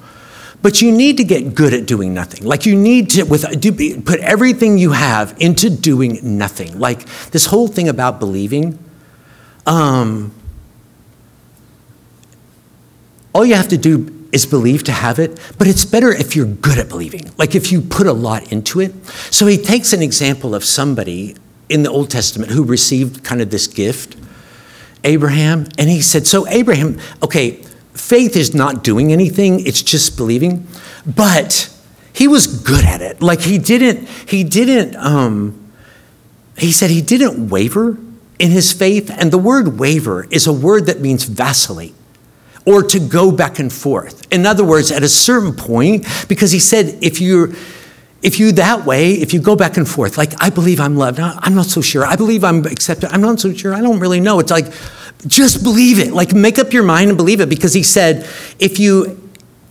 but 0.61 0.83
you 0.83 0.91
need 0.91 1.19
to 1.19 1.25
get 1.25 1.55
good 1.55 1.73
at 1.73 1.87
doing 1.87 2.13
nothing. 2.15 2.45
Like 2.45 2.67
you 2.67 2.75
need 2.75 3.11
to 3.11 3.23
with, 3.23 3.61
do, 3.61 4.01
put 4.01 4.19
everything 4.21 4.79
you 4.79 4.91
have 4.91 5.37
into 5.39 5.71
doing 5.71 6.19
nothing. 6.37 6.81
Like 6.81 7.05
this 7.31 7.47
whole 7.47 7.69
thing 7.69 7.89
about 7.89 8.19
believing. 8.19 8.79
Um, 9.67 10.35
all 13.37 13.45
you 13.45 13.55
have 13.55 13.69
to 13.69 13.77
do 13.77 14.27
is 14.33 14.47
believe 14.47 14.83
to 14.85 14.93
have 14.93 15.19
it, 15.19 15.39
but 15.59 15.67
it's 15.67 15.85
better 15.85 16.11
if 16.11 16.35
you're 16.35 16.47
good 16.47 16.79
at 16.79 16.89
believing, 16.89 17.31
like 17.37 17.55
if 17.55 17.71
you 17.71 17.83
put 17.83 18.07
a 18.07 18.13
lot 18.13 18.51
into 18.51 18.81
it. 18.81 18.95
So 19.31 19.47
he 19.47 19.59
takes 19.59 19.93
an 19.93 20.01
example 20.01 20.55
of 20.55 20.65
somebody 20.65 21.37
in 21.69 21.83
the 21.83 21.91
Old 21.91 22.09
Testament 22.11 22.51
who 22.51 22.65
received 22.65 23.25
kind 23.25 23.43
of 23.43 23.51
this 23.51 23.67
gift, 23.67 24.17
Abraham, 25.05 25.67
and 25.77 25.91
he 25.91 26.01
said, 26.01 26.27
So, 26.27 26.49
Abraham, 26.49 26.99
okay, 27.23 27.63
faith 27.93 28.37
is 28.37 28.55
not 28.55 28.83
doing 28.83 29.13
anything, 29.13 29.61
it's 29.67 29.83
just 29.83 30.17
believing, 30.17 30.67
but 31.05 31.71
he 32.15 32.27
was 32.27 32.47
good 32.47 32.87
at 32.87 33.03
it. 33.03 33.21
Like 33.21 33.43
he 33.43 33.59
didn't, 33.59 34.09
he 34.09 34.45
didn't, 34.45 34.97
um, 34.97 35.71
he 36.57 36.73
said 36.73 36.89
he 36.89 37.03
didn't 37.03 37.51
waver 37.51 37.99
in 38.39 38.51
his 38.51 38.73
faith, 38.73 39.11
and 39.11 39.31
the 39.31 39.39
word 39.39 39.79
waver 39.79 40.27
is 40.31 40.47
a 40.47 40.55
word 40.55 40.87
that 40.87 41.01
means 41.01 41.25
vacillate 41.25 41.95
or 42.67 42.83
to 42.83 42.99
go 42.99 43.33
back 43.33 43.59
and 43.59 43.73
forth. 43.73 44.27
In 44.33 44.45
other 44.45 44.65
words, 44.65 44.91
at 44.93 45.03
a 45.03 45.09
certain 45.09 45.55
point, 45.55 46.05
because 46.29 46.51
he 46.53 46.59
said, 46.59 46.99
if 47.01 47.21
you're 47.21 47.55
if 48.23 48.41
you 48.41 48.51
that 48.53 48.85
way, 48.85 49.13
if 49.13 49.33
you 49.33 49.41
go 49.41 49.55
back 49.55 49.77
and 49.77 49.89
forth, 49.89 50.19
like 50.19 50.33
I 50.43 50.51
believe 50.51 50.81
I'm 50.81 50.97
loved, 50.97 51.21
I'm 51.21 51.55
not 51.55 51.67
so 51.67 51.81
sure. 51.81 52.05
I 52.05 52.17
believe 52.17 52.43
I'm 52.43 52.67
accepted, 52.67 53.11
I'm 53.13 53.21
not 53.21 53.39
so 53.39 53.53
sure. 53.53 53.73
I 53.73 53.81
don't 53.81 54.01
really 54.01 54.21
know. 54.21 54.41
It's 54.41 54.51
like 54.51 54.67
just 55.27 55.63
believe 55.63 55.99
it. 55.99 56.13
Like 56.13 56.35
make 56.35 56.59
up 56.59 56.73
your 56.73 56.83
mind 56.83 57.11
and 57.11 57.17
believe 57.17 57.41
it 57.41 57.49
because 57.49 57.73
he 57.73 57.83
said, 57.83 58.29
if 58.59 58.81
you 58.81 59.26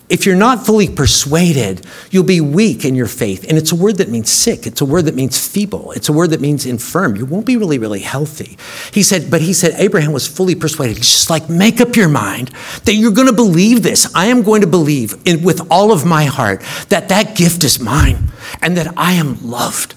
if 0.08 0.26
you're 0.26 0.36
not 0.36 0.66
fully 0.66 0.88
persuaded, 0.88 1.86
you'll 2.12 2.24
be 2.24 2.42
weak 2.42 2.86
in 2.86 2.94
your 2.94 3.08
faith. 3.08 3.46
And 3.48 3.58
it's 3.58 3.72
a 3.72 3.76
word 3.76 3.98
that 3.98 4.10
means 4.10 4.30
sick. 4.30 4.68
It's 4.68 4.82
a 4.82 4.86
word 4.86 5.06
that 5.06 5.16
means 5.16 5.48
feeble. 5.48 5.92
It's 5.94 6.10
a 6.10 6.14
word 6.14 6.30
that 6.30 6.42
means 6.42 6.66
infirm. 6.66 7.16
You 7.16 7.26
won't 7.26 7.46
be 7.46 7.58
really, 7.58 7.80
really 7.80 8.02
healthy. 8.02 8.58
He 8.94 9.02
said, 9.02 9.32
but 9.32 9.42
he 9.42 9.54
said 9.54 9.74
Abraham 9.78 10.14
was 10.14 10.28
fully 10.28 10.54
persuaded. 10.54 10.98
He's 10.98 11.10
just 11.10 11.30
like, 11.30 11.50
make 11.50 11.82
up 11.82 11.96
your 11.96 12.10
mind 12.10 12.52
that 12.84 12.94
you're 12.94 13.12
going 13.12 13.28
to 13.28 13.34
believe 13.34 13.82
this. 13.82 14.14
I 14.14 14.28
am 14.28 14.44
going 14.44 14.62
to 14.62 14.68
believe 14.68 15.16
in, 15.26 15.44
with 15.44 15.66
all 15.72 15.92
of 15.92 16.06
my 16.06 16.26
heart 16.26 16.62
that 16.90 17.10
that 17.10 17.36
gift 17.36 17.64
is 17.64 17.80
mine 17.80 18.30
and 18.62 18.78
that 18.78 18.94
I 18.98 19.14
am 19.14 19.42
loved 19.50 19.96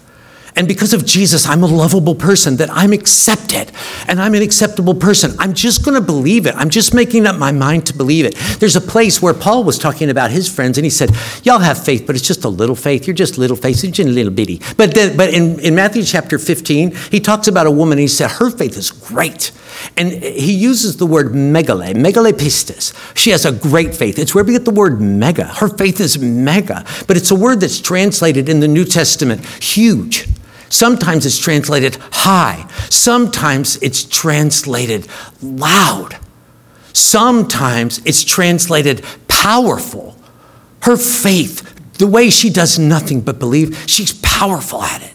and 0.59 0.67
because 0.67 0.93
of 0.93 1.07
Jesus, 1.07 1.47
I'm 1.47 1.63
a 1.63 1.69
lovable 1.69 2.17
person, 2.17 2.57
that 2.57 2.69
I'm 2.69 2.93
accepted 2.93 3.71
and 4.09 4.21
I'm 4.21 4.35
an 4.35 4.43
acceptable 4.43 4.95
person. 4.95 5.37
I'm 5.39 5.55
just 5.55 5.85
going 5.85 5.95
to 5.95 6.01
believe 6.01 6.47
it. 6.47 6.55
I'm 6.57 6.69
just 6.69 6.93
making 6.93 7.27
up 7.27 7.37
my 7.37 7.53
mind 7.53 7.87
to 7.87 7.97
believe 7.97 8.25
it. 8.25 8.35
There's 8.59 8.75
a 8.75 8.81
place 8.81 9.23
where 9.23 9.35
Paul 9.35 9.63
was 9.63 9.79
talking 9.79 10.11
about 10.11 10.33
his 10.33 10.53
friends 10.53 10.77
and 10.77 10.85
he 10.85 10.91
said, 10.91 11.11
Y'all 11.45 11.61
have 11.61 11.83
faith, 11.83 12.09
but 12.09 12.17
it's 12.17 12.27
just 12.27 12.43
a 12.43 12.49
little 12.49 12.75
faith. 12.75 13.07
You're 13.07 13.15
just 13.15 13.39
little 13.39 13.57
faith. 13.57 13.85
You're 13.85 13.93
just 13.93 14.09
a 14.09 14.13
little 14.13 14.33
bitty. 14.33 14.61
But, 14.77 14.95
but 15.17 15.33
in, 15.33 15.61
in 15.61 15.77
Matthew 15.77 16.03
chapter 16.03 16.41
15, 16.41 16.91
he 17.13 17.21
talks 17.21 17.47
about 17.47 17.69
a 17.69 17.71
woman 17.71 17.93
and 17.93 18.01
he 18.01 18.09
said, 18.09 18.33
Her 18.33 18.51
faith 18.51 18.77
is 18.77 18.91
great. 18.91 19.53
And 19.97 20.11
he 20.11 20.53
uses 20.53 20.97
the 20.97 21.07
word 21.07 21.29
megale, 21.29 21.95
megalepistis. 21.95 23.17
She 23.17 23.31
has 23.31 23.45
a 23.45 23.53
great 23.53 23.95
faith. 23.95 24.19
It's 24.19 24.35
where 24.35 24.43
we 24.43 24.55
get 24.55 24.65
the 24.65 24.73
word 24.73 25.01
mega. 25.01 25.45
Her 25.45 25.69
faith 25.69 26.01
is 26.01 26.19
mega, 26.19 26.85
but 27.07 27.17
it's 27.17 27.31
a 27.31 27.37
word 27.37 27.61
that's 27.61 27.81
translated 27.81 28.49
in 28.49 28.59
the 28.59 28.67
New 28.67 28.85
Testament 28.85 29.45
huge. 29.45 30.27
Sometimes 30.69 31.27
it's 31.27 31.39
translated 31.39 31.97
high. 32.13 32.67
Sometimes 32.91 33.77
it's 33.83 34.05
translated 34.05 35.09
loud. 35.43 36.19
Sometimes 36.93 38.01
it's 38.05 38.25
translated 38.25 39.05
powerful. 39.29 40.17
Her 40.83 40.97
faith, 40.97 41.95
the 41.95 42.07
way 42.07 42.31
she 42.31 42.51
does 42.51 42.79
nothing 42.79 43.21
but 43.21 43.39
believe, 43.39 43.85
she's 43.87 44.13
powerful 44.23 44.83
at 44.83 45.03
it. 45.03 45.15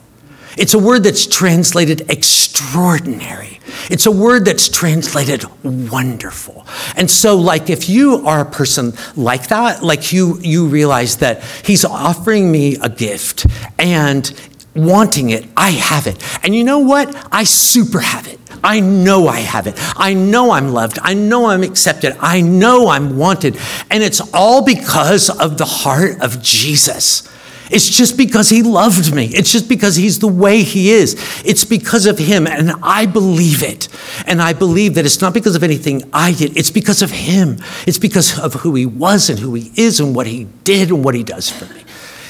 It's 0.57 0.73
a 0.73 0.79
word 0.79 1.03
that's 1.03 1.25
translated 1.25 2.09
extraordinary. 2.11 3.59
It's 3.89 4.05
a 4.05 4.11
word 4.11 4.45
that's 4.45 4.69
translated 4.69 5.43
wonderful. 5.63 6.65
And 6.95 7.09
so 7.09 7.35
like 7.35 7.69
if 7.69 7.89
you 7.89 8.25
are 8.27 8.41
a 8.41 8.45
person 8.45 8.93
like 9.15 9.47
that, 9.47 9.83
like 9.83 10.13
you 10.13 10.39
you 10.39 10.67
realize 10.67 11.17
that 11.17 11.43
he's 11.65 11.83
offering 11.83 12.51
me 12.51 12.75
a 12.77 12.89
gift 12.89 13.47
and 13.79 14.31
wanting 14.75 15.29
it, 15.29 15.47
I 15.55 15.71
have 15.71 16.07
it. 16.07 16.21
And 16.43 16.55
you 16.55 16.63
know 16.63 16.79
what? 16.79 17.15
I 17.31 17.43
super 17.43 17.99
have 17.99 18.27
it. 18.27 18.39
I 18.63 18.79
know 18.79 19.27
I 19.27 19.39
have 19.39 19.67
it. 19.67 19.75
I 19.97 20.13
know 20.13 20.51
I'm 20.51 20.69
loved. 20.69 20.97
I 21.01 21.13
know 21.13 21.47
I'm 21.47 21.63
accepted. 21.63 22.15
I 22.19 22.41
know 22.41 22.87
I'm 22.87 23.17
wanted. 23.17 23.57
And 23.91 24.01
it's 24.01 24.21
all 24.33 24.63
because 24.63 25.29
of 25.29 25.57
the 25.57 25.65
heart 25.65 26.21
of 26.21 26.41
Jesus. 26.41 27.29
It's 27.69 27.89
just 27.89 28.17
because 28.17 28.49
he 28.49 28.61
loved 28.61 29.13
me. 29.15 29.25
It's 29.25 29.51
just 29.51 29.67
because 29.67 29.95
he's 29.95 30.19
the 30.19 30.27
way 30.27 30.61
he 30.61 30.91
is. 30.91 31.15
It's 31.43 31.65
because 31.65 32.05
of 32.05 32.19
him. 32.19 32.45
And 32.45 32.71
I 32.83 33.05
believe 33.05 33.63
it. 33.63 33.89
And 34.27 34.41
I 34.41 34.53
believe 34.53 34.95
that 34.95 35.05
it's 35.05 35.21
not 35.21 35.33
because 35.33 35.55
of 35.55 35.63
anything 35.63 36.03
I 36.13 36.33
did, 36.33 36.55
it's 36.55 36.71
because 36.71 37.01
of 37.01 37.11
him. 37.11 37.57
It's 37.87 37.97
because 37.97 38.37
of 38.39 38.53
who 38.53 38.75
he 38.75 38.85
was 38.85 39.29
and 39.29 39.39
who 39.39 39.55
he 39.55 39.71
is 39.75 39.99
and 39.99 40.15
what 40.15 40.27
he 40.27 40.45
did 40.63 40.89
and 40.89 41.03
what 41.03 41.15
he 41.15 41.23
does 41.23 41.49
for 41.49 41.65
me. 41.73 41.82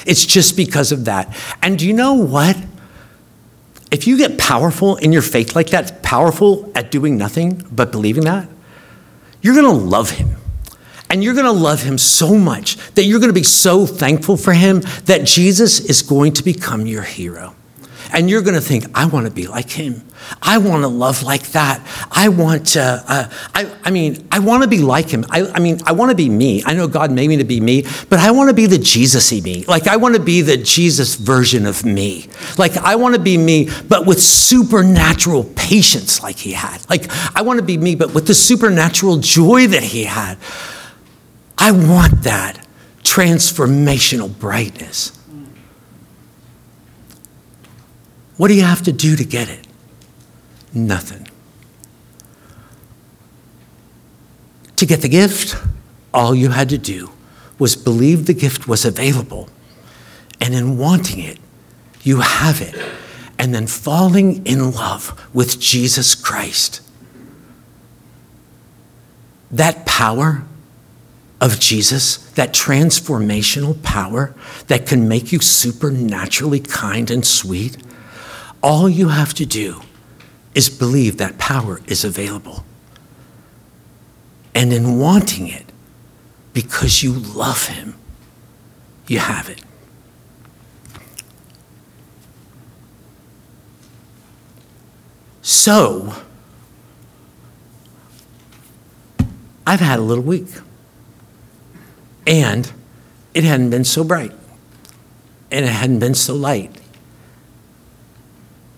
It's 0.06 0.26
just 0.26 0.56
because 0.56 0.92
of 0.92 1.06
that. 1.06 1.34
And 1.62 1.78
do 1.78 1.86
you 1.86 1.92
know 1.92 2.14
what? 2.14 2.56
If 3.90 4.06
you 4.06 4.18
get 4.18 4.38
powerful 4.38 4.96
in 4.96 5.12
your 5.12 5.22
faith 5.22 5.54
like 5.54 5.70
that, 5.70 6.02
powerful 6.02 6.70
at 6.74 6.90
doing 6.90 7.16
nothing 7.16 7.64
but 7.70 7.92
believing 7.92 8.24
that, 8.24 8.48
you're 9.40 9.54
going 9.54 9.66
to 9.66 9.84
love 9.84 10.10
him. 10.10 10.36
And 11.10 11.22
you're 11.22 11.34
going 11.34 11.46
to 11.46 11.52
love 11.52 11.82
him 11.82 11.96
so 11.98 12.34
much 12.34 12.76
that 12.94 13.04
you're 13.04 13.20
going 13.20 13.30
to 13.30 13.38
be 13.38 13.44
so 13.44 13.86
thankful 13.86 14.36
for 14.36 14.52
him 14.52 14.80
that 15.04 15.24
Jesus 15.24 15.78
is 15.78 16.02
going 16.02 16.32
to 16.32 16.42
become 16.42 16.86
your 16.86 17.02
hero. 17.02 17.54
And 18.12 18.28
you're 18.28 18.42
going 18.42 18.54
to 18.54 18.60
think, 18.60 18.86
I 18.94 19.06
want 19.06 19.26
to 19.26 19.32
be 19.32 19.46
like 19.46 19.70
him. 19.70 20.02
I 20.42 20.58
want 20.58 20.82
to 20.82 20.88
love 20.88 21.22
like 21.22 21.48
that. 21.52 21.80
I 22.10 22.28
want 22.28 22.68
to, 22.68 22.82
uh, 22.82 23.30
I, 23.54 23.74
I 23.84 23.90
mean, 23.90 24.26
I 24.30 24.38
want 24.38 24.62
to 24.62 24.68
be 24.68 24.78
like 24.78 25.08
him. 25.08 25.24
I, 25.30 25.46
I 25.46 25.60
mean, 25.60 25.80
I 25.86 25.92
want 25.92 26.10
to 26.10 26.16
be 26.16 26.28
me. 26.28 26.62
I 26.64 26.74
know 26.74 26.86
God 26.86 27.10
made 27.10 27.28
me 27.28 27.36
to 27.38 27.44
be 27.44 27.60
me, 27.60 27.82
but 28.08 28.18
I 28.18 28.30
want 28.30 28.48
to 28.50 28.54
be 28.54 28.66
the 28.66 28.78
Jesus 28.78 29.32
y 29.32 29.40
me. 29.42 29.64
Like, 29.64 29.86
I 29.86 29.96
want 29.96 30.14
to 30.14 30.20
be 30.20 30.42
the 30.42 30.56
Jesus 30.56 31.14
version 31.14 31.66
of 31.66 31.84
me. 31.84 32.28
Like, 32.58 32.76
I 32.76 32.96
want 32.96 33.14
to 33.14 33.20
be 33.20 33.38
me, 33.38 33.68
but 33.88 34.06
with 34.06 34.22
supernatural 34.22 35.44
patience 35.56 36.22
like 36.22 36.36
he 36.36 36.52
had. 36.52 36.78
Like, 36.88 37.06
I 37.34 37.42
want 37.42 37.58
to 37.58 37.64
be 37.64 37.76
me, 37.76 37.94
but 37.94 38.14
with 38.14 38.26
the 38.26 38.34
supernatural 38.34 39.18
joy 39.18 39.66
that 39.68 39.82
he 39.82 40.04
had. 40.04 40.38
I 41.56 41.70
want 41.70 42.22
that 42.24 42.66
transformational 43.02 44.36
brightness. 44.38 45.18
What 48.36 48.48
do 48.48 48.54
you 48.54 48.62
have 48.62 48.82
to 48.82 48.92
do 48.92 49.14
to 49.16 49.24
get 49.24 49.48
it? 49.48 49.63
Nothing. 50.74 51.28
To 54.76 54.86
get 54.86 55.02
the 55.02 55.08
gift, 55.08 55.56
all 56.12 56.34
you 56.34 56.50
had 56.50 56.68
to 56.70 56.78
do 56.78 57.12
was 57.58 57.76
believe 57.76 58.26
the 58.26 58.34
gift 58.34 58.66
was 58.66 58.84
available. 58.84 59.48
And 60.40 60.52
in 60.52 60.76
wanting 60.76 61.20
it, 61.20 61.38
you 62.02 62.20
have 62.20 62.60
it. 62.60 62.74
And 63.38 63.54
then 63.54 63.68
falling 63.68 64.44
in 64.44 64.72
love 64.72 65.28
with 65.32 65.60
Jesus 65.60 66.14
Christ. 66.14 66.82
That 69.50 69.86
power 69.86 70.44
of 71.40 71.60
Jesus, 71.60 72.16
that 72.32 72.52
transformational 72.52 73.80
power 73.82 74.34
that 74.66 74.86
can 74.86 75.08
make 75.08 75.30
you 75.30 75.38
supernaturally 75.38 76.60
kind 76.60 77.10
and 77.10 77.24
sweet, 77.24 77.76
all 78.62 78.88
you 78.88 79.08
have 79.08 79.34
to 79.34 79.46
do 79.46 79.82
is 80.54 80.70
believe 80.70 81.16
that 81.18 81.38
power 81.38 81.80
is 81.86 82.04
available. 82.04 82.64
And 84.54 84.72
in 84.72 84.98
wanting 84.98 85.48
it, 85.48 85.66
because 86.52 87.02
you 87.02 87.12
love 87.12 87.66
Him, 87.66 87.96
you 89.08 89.18
have 89.18 89.48
it. 89.48 89.62
So, 95.42 96.14
I've 99.66 99.80
had 99.80 99.98
a 99.98 100.02
little 100.02 100.24
week. 100.24 100.48
And 102.26 102.70
it 103.34 103.44
hadn't 103.44 103.70
been 103.70 103.84
so 103.84 104.04
bright. 104.04 104.32
And 105.50 105.64
it 105.64 105.68
hadn't 105.68 105.98
been 105.98 106.14
so 106.14 106.34
light. 106.34 106.70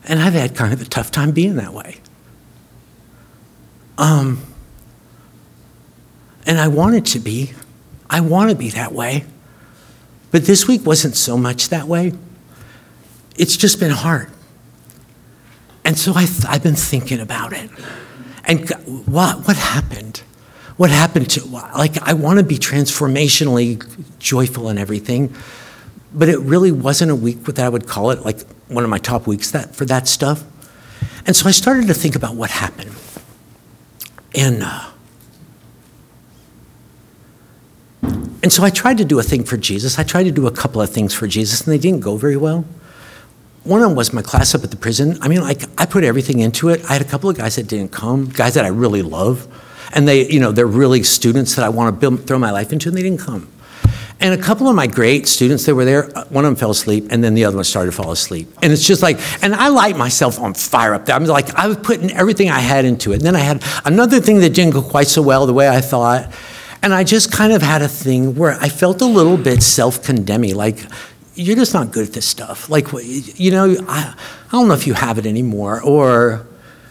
And 0.07 0.21
I've 0.21 0.35
had 0.35 0.55
kind 0.55 0.73
of 0.73 0.81
a 0.81 0.85
tough 0.85 1.11
time 1.11 1.33
being 1.33 1.57
that 1.57 1.73
way. 1.73 1.99
Um, 3.99 4.43
and 6.47 6.61
I 6.61 6.69
wanted 6.69 7.07
to 7.07 7.19
be. 7.19 7.53
I 8.09 8.21
want 8.21 8.51
to 8.51 8.57
be 8.57 8.71
that 8.71 8.93
way. 8.93 9.25
But 10.31 10.45
this 10.45 10.69
week 10.69 10.87
wasn't 10.87 11.17
so 11.17 11.37
much 11.37 11.71
that 11.71 11.89
way. 11.89 12.13
It's 13.37 13.57
just 13.57 13.81
been 13.81 13.91
hard. 13.91 14.31
And 15.85 15.99
so 15.99 16.13
I 16.15 16.27
I've 16.49 16.63
been 16.63 16.77
thinking 16.77 17.21
about 17.21 17.53
it. 17.53 17.71
And 18.45 18.69
what, 19.07 19.47
what 19.47 19.57
happened? 19.57 20.23
What 20.77 20.91
happened 20.91 21.31
to, 21.31 21.45
like, 21.47 22.01
I 22.03 22.13
want 22.13 22.39
to 22.39 22.45
be 22.45 22.59
transformationally 22.59 23.83
joyful 24.19 24.69
and 24.69 24.79
everything, 24.79 25.35
but 26.13 26.29
it 26.29 26.39
really 26.41 26.71
wasn't 26.71 27.11
a 27.11 27.17
week 27.17 27.45
that 27.45 27.59
I 27.59 27.69
would 27.69 27.89
call 27.89 28.11
it 28.11 28.25
like 28.25 28.41
one 28.69 28.85
of 28.85 28.91
my 28.91 28.99
top 28.99 29.27
weeks 29.27 29.51
that, 29.53 29.75
for 29.75 29.85
that 29.87 30.09
stuff. 30.09 30.45
And 31.27 31.35
so 31.35 31.49
I 31.49 31.53
started 31.53 31.89
to 31.89 31.95
think 31.95 32.17
about 32.17 32.35
what 32.35 32.51
happened. 32.51 32.93
And, 34.35 34.63
uh, 34.63 34.91
and 38.43 38.53
so 38.53 38.63
I 38.63 38.71
tried 38.71 38.99
to 38.99 39.05
do 39.05 39.19
a 39.19 39.23
thing 39.23 39.45
for 39.45 39.57
Jesus. 39.57 39.99
I 39.99 40.03
tried 40.03 40.25
to 40.25 40.31
do 40.31 40.47
a 40.47 40.53
couple 40.53 40.81
of 40.81 40.91
things 40.91 41.15
for 41.15 41.27
Jesus, 41.27 41.63
and 41.63 41.73
they 41.73 41.79
didn't 41.79 42.01
go 42.01 42.17
very 42.17 42.37
well. 42.37 42.65
One 43.65 43.83
of 43.83 43.89
them 43.89 43.97
was 43.97 44.13
my 44.13 44.23
class 44.23 44.55
up 44.55 44.63
at 44.63 44.71
the 44.71 44.77
prison. 44.77 45.19
I 45.21 45.29
mean, 45.29 45.41
like, 45.41 45.63
I 45.77 45.87
put 45.87 46.05
everything 46.05 46.39
into 46.39 46.69
it. 46.69 46.85
I 46.89 46.93
had 46.93 47.03
a 47.03 47.07
couple 47.07 47.29
of 47.29 47.37
guys 47.37 47.57
that 47.57 47.67
didn't 47.67 47.91
come, 47.91 48.27
guys 48.27 48.55
that 48.55 48.65
I 48.65 48.69
really 48.69 49.03
love. 49.03 49.49
And 49.93 50.07
they, 50.07 50.31
you 50.31 50.39
know, 50.39 50.53
they're 50.53 50.67
really 50.67 51.03
students 51.03 51.57
that 51.57 51.65
I 51.65 51.69
want 51.69 51.95
to 51.95 51.99
build, 51.99 52.27
throw 52.27 52.39
my 52.39 52.53
life 52.53 52.73
into, 52.73 52.89
and 52.89 52.97
they 52.97 53.03
didn't 53.03 53.21
come. 53.21 53.49
And 54.19 54.33
a 54.33 54.43
couple 54.43 54.67
of 54.67 54.75
my 54.75 54.87
great 54.87 55.27
students 55.27 55.67
that 55.67 55.75
were 55.75 55.85
there, 55.85 56.17
uh, 56.17 56.25
one 56.27 56.45
of 56.45 56.51
them 56.51 56.57
fell 56.57 56.71
asleep, 56.71 57.09
and 57.11 57.23
then 57.23 57.35
the 57.35 57.45
other 57.45 57.57
one 57.57 57.65
started 57.65 57.91
to 57.91 57.97
fall 57.97 58.13
asleep. 58.13 58.49
And 58.63 58.73
it's 58.73 58.87
just 58.87 59.03
like, 59.03 59.19
and 59.43 59.55
I 59.55 59.69
light 59.69 59.97
myself 59.97 60.41
on 60.41 60.55
fire 60.55 60.95
up 60.95 61.05
there. 61.05 61.15
I'm 61.15 61.25
like, 61.27 61.55
I 61.55 61.67
was 61.67 61.77
putting 61.77 62.11
everything 62.13 62.49
I 62.49 62.61
had 62.61 62.87
into 62.87 63.13
it. 63.13 63.17
And 63.17 63.25
then 63.25 63.37
I 63.37 63.41
had 63.41 63.63
another 63.85 64.21
thing 64.21 64.41
that 64.41 64.51
didn't 64.51 64.73
go 64.73 64.81
quite 64.81 65.09
so 65.09 65.21
well 65.21 65.47
the 65.47 65.53
way 65.53 65.69
I 65.69 65.83
thought. 65.83 66.33
And 66.83 66.95
I 66.95 67.05
just 67.05 67.31
kind 67.31 67.53
of 67.53 67.61
had 67.61 67.83
a 67.83 67.89
thing 67.89 68.37
where 68.37 68.53
I 68.53 68.69
felt 68.69 69.03
a 69.03 69.07
little 69.07 69.37
bit 69.37 69.63
self 69.63 70.03
condemning, 70.03 70.55
like, 70.55 70.79
you're 71.35 71.57
just 71.57 71.75
not 71.75 71.93
good 71.93 72.07
at 72.07 72.15
this 72.15 72.27
stuff. 72.27 72.71
Like, 72.71 72.87
you 73.03 73.51
know, 73.51 73.77
I, 73.87 74.15
I 74.49 74.51
don't 74.51 74.69
know 74.69 74.75
if 74.75 74.87
you 74.87 74.95
have 74.95 75.19
it 75.19 75.27
anymore, 75.27 75.83
or 75.83 76.47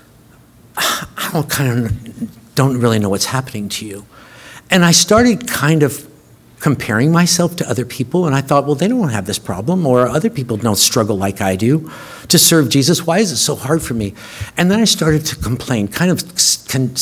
I 0.78 1.30
don't 1.34 1.50
kind 1.50 1.86
of 1.86 2.56
don't 2.56 2.80
really 2.80 3.00
know 3.00 3.10
what's 3.10 3.26
happening 3.26 3.68
to 3.70 3.86
you. 3.86 4.06
And 4.70 4.86
I 4.86 4.92
started 4.92 5.48
kind 5.48 5.82
of 5.82 6.08
comparing 6.60 7.12
myself 7.12 7.56
to 7.58 7.70
other 7.70 7.86
people, 7.86 8.26
and 8.26 8.36
I 8.36 8.42
thought, 8.42 8.66
well, 8.66 8.76
they 8.76 8.88
don't 8.88 9.10
have 9.10 9.26
this 9.26 9.40
problem, 9.40 9.86
or 9.86 10.08
other 10.08 10.30
people 10.30 10.58
don't 10.58 10.78
struggle 10.78 11.18
like 11.18 11.42
I 11.42 11.56
do 11.56 11.92
to 12.28 12.40
serve 12.40 12.70
Jesus. 12.70 13.06
Why 13.06 13.20
is 13.20 13.32
it 13.32 13.38
so 13.38 13.56
hard 13.56 13.82
for 13.82 13.94
me? 13.94 14.14
And 14.58 14.72
then 14.72 14.80
I 14.80 14.86
started 14.86 15.26
to 15.28 15.36
complain, 15.36 15.88
kind 15.88 16.12
of 16.12 16.24
con- 16.68 16.96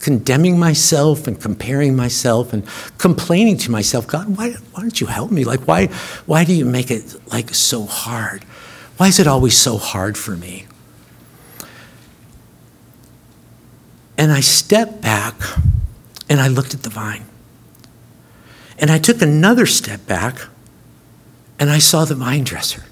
condemning 0.00 0.58
myself 0.58 1.26
and 1.26 1.40
comparing 1.40 1.96
myself 1.96 2.52
and 2.52 2.68
complaining 2.98 3.56
to 3.56 3.70
myself, 3.70 4.06
God, 4.06 4.36
why, 4.36 4.50
why 4.72 4.82
don't 4.82 5.00
you 5.00 5.06
help 5.06 5.30
me? 5.30 5.44
Like, 5.44 5.60
why, 5.60 5.86
why 6.26 6.44
do 6.44 6.52
you 6.52 6.66
make 6.66 6.90
it 6.90 7.16
like 7.32 7.54
so 7.54 7.84
hard? 7.84 8.44
Why 8.98 9.08
is 9.08 9.18
it 9.18 9.26
always 9.26 9.56
so 9.56 9.78
hard 9.78 10.18
for 10.18 10.36
me? 10.36 10.66
And 14.18 14.30
I 14.30 14.40
stepped 14.40 15.00
back 15.00 15.34
and 16.28 16.40
I 16.40 16.48
looked 16.48 16.74
at 16.74 16.82
the 16.82 16.90
vine. 16.90 17.24
And 18.78 18.90
I 18.90 18.98
took 18.98 19.22
another 19.22 19.66
step 19.66 20.06
back 20.06 20.48
and 21.58 21.70
I 21.70 21.78
saw 21.78 22.04
the 22.04 22.14
vine 22.14 22.44
dresser. 22.44 22.84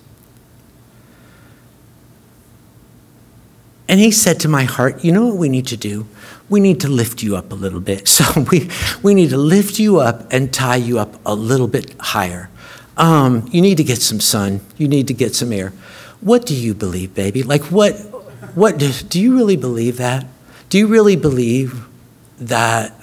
And 3.88 4.01
he 4.01 4.11
said 4.11 4.40
to 4.40 4.49
my 4.49 4.64
heart, 4.64 5.05
You 5.05 5.12
know 5.12 5.27
what 5.27 5.37
we 5.37 5.49
need 5.49 5.66
to 5.66 5.77
do? 5.77 6.07
We 6.49 6.61
need 6.61 6.81
to 6.81 6.88
lift 6.88 7.23
you 7.23 7.37
up 7.37 7.53
a 7.53 7.55
little 7.55 7.81
bit. 7.81 8.09
So 8.09 8.42
we, 8.51 8.71
we 9.03 9.14
need 9.14 9.31
to 9.31 9.37
lift 9.37 9.79
you 9.79 10.01
up 10.01 10.33
and 10.33 10.53
tie 10.53 10.77
you 10.77 10.99
up 10.99 11.14
a 11.27 11.35
little 11.35 11.68
bit 11.68 11.95
higher. 11.99 12.49
Um, 12.97 13.49
you 13.51 13.61
need 13.61 13.77
to 13.79 13.85
get 13.85 13.99
some 13.99 14.21
sun. 14.21 14.61
You 14.79 14.87
need 14.88 15.09
to 15.09 15.14
get 15.14 15.35
some 15.35 15.53
air. 15.53 15.73
What 16.21 16.47
do 16.47 16.55
you 16.55 16.73
believe, 16.73 17.14
baby? 17.14 17.42
Like, 17.42 17.64
what, 17.64 17.92
what 18.55 18.79
do, 18.79 18.92
do 18.92 19.21
you 19.21 19.35
really 19.35 19.57
believe 19.57 19.97
that? 19.97 20.27
Do 20.68 20.79
you 20.79 20.87
really 20.87 21.16
believe 21.16 21.85
that 22.38 22.95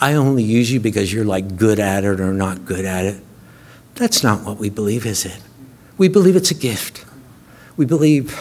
I 0.00 0.14
only 0.14 0.42
use 0.42 0.72
you 0.72 0.80
because 0.80 1.12
you're 1.12 1.24
like 1.24 1.56
good 1.56 1.78
at 1.78 2.04
it 2.04 2.20
or 2.20 2.32
not 2.32 2.64
good 2.64 2.84
at 2.84 3.04
it. 3.04 3.22
That's 3.94 4.22
not 4.22 4.44
what 4.44 4.58
we 4.58 4.70
believe, 4.70 5.06
is 5.06 5.24
it? 5.24 5.40
We 5.96 6.08
believe 6.08 6.36
it's 6.36 6.50
a 6.50 6.54
gift. 6.54 7.04
We 7.76 7.86
believe, 7.86 8.36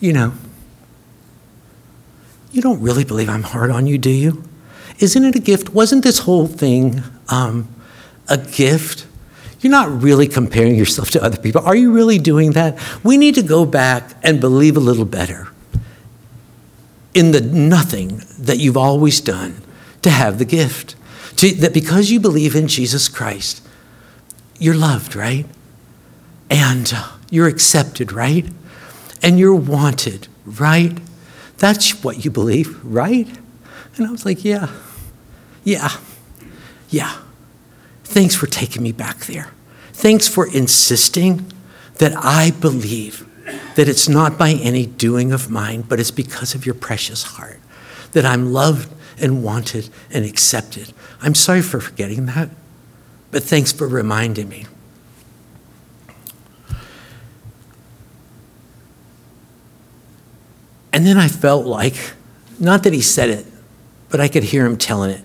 you 0.00 0.12
know, 0.12 0.32
you 2.52 2.62
don't 2.62 2.80
really 2.80 3.04
believe 3.04 3.28
I'm 3.28 3.42
hard 3.42 3.70
on 3.70 3.86
you, 3.86 3.98
do 3.98 4.10
you? 4.10 4.44
Isn't 4.98 5.24
it 5.24 5.36
a 5.36 5.40
gift? 5.40 5.70
Wasn't 5.70 6.02
this 6.02 6.20
whole 6.20 6.46
thing 6.46 7.02
um, 7.28 7.68
a 8.28 8.38
gift? 8.38 9.06
You're 9.60 9.70
not 9.72 10.02
really 10.02 10.28
comparing 10.28 10.76
yourself 10.76 11.10
to 11.10 11.22
other 11.22 11.36
people. 11.36 11.62
Are 11.62 11.74
you 11.74 11.92
really 11.92 12.18
doing 12.18 12.52
that? 12.52 12.78
We 13.02 13.16
need 13.16 13.34
to 13.34 13.42
go 13.42 13.66
back 13.66 14.12
and 14.22 14.40
believe 14.40 14.76
a 14.76 14.80
little 14.80 15.04
better 15.04 15.48
in 17.18 17.32
the 17.32 17.40
nothing 17.40 18.22
that 18.38 18.58
you've 18.58 18.76
always 18.76 19.20
done 19.20 19.60
to 20.02 20.10
have 20.10 20.38
the 20.38 20.44
gift. 20.44 20.94
To, 21.38 21.52
that 21.56 21.74
because 21.74 22.10
you 22.10 22.20
believe 22.20 22.54
in 22.54 22.68
Jesus 22.68 23.08
Christ, 23.08 23.60
you're 24.60 24.76
loved, 24.76 25.16
right? 25.16 25.44
And 26.48 26.92
uh, 26.94 27.08
you're 27.28 27.48
accepted, 27.48 28.12
right? 28.12 28.46
And 29.20 29.36
you're 29.36 29.54
wanted, 29.54 30.28
right? 30.44 30.96
That's 31.58 32.04
what 32.04 32.24
you 32.24 32.30
believe, 32.30 32.82
right? 32.84 33.28
And 33.96 34.06
I 34.06 34.10
was 34.12 34.24
like, 34.24 34.44
yeah, 34.44 34.68
yeah, 35.64 35.90
yeah. 36.88 37.18
Thanks 38.04 38.36
for 38.36 38.46
taking 38.46 38.82
me 38.82 38.92
back 38.92 39.26
there. 39.26 39.50
Thanks 39.92 40.28
for 40.28 40.46
insisting 40.46 41.52
that 41.96 42.12
I 42.16 42.52
believe 42.52 43.27
that 43.74 43.88
it's 43.88 44.08
not 44.08 44.38
by 44.38 44.50
any 44.50 44.86
doing 44.86 45.32
of 45.32 45.50
mine, 45.50 45.82
but 45.82 46.00
it's 46.00 46.10
because 46.10 46.54
of 46.54 46.66
your 46.66 46.74
precious 46.74 47.22
heart 47.22 47.60
that 48.12 48.24
I'm 48.24 48.52
loved 48.52 48.92
and 49.20 49.42
wanted 49.42 49.88
and 50.10 50.24
accepted. 50.24 50.92
I'm 51.20 51.34
sorry 51.34 51.62
for 51.62 51.80
forgetting 51.80 52.26
that, 52.26 52.50
but 53.30 53.42
thanks 53.42 53.72
for 53.72 53.86
reminding 53.86 54.48
me. 54.48 54.66
And 60.92 61.06
then 61.06 61.16
I 61.16 61.28
felt 61.28 61.66
like, 61.66 62.12
not 62.58 62.82
that 62.82 62.92
he 62.92 63.00
said 63.02 63.28
it, 63.28 63.46
but 64.08 64.20
I 64.20 64.28
could 64.28 64.42
hear 64.42 64.64
him 64.64 64.76
telling 64.76 65.10
it. 65.10 65.20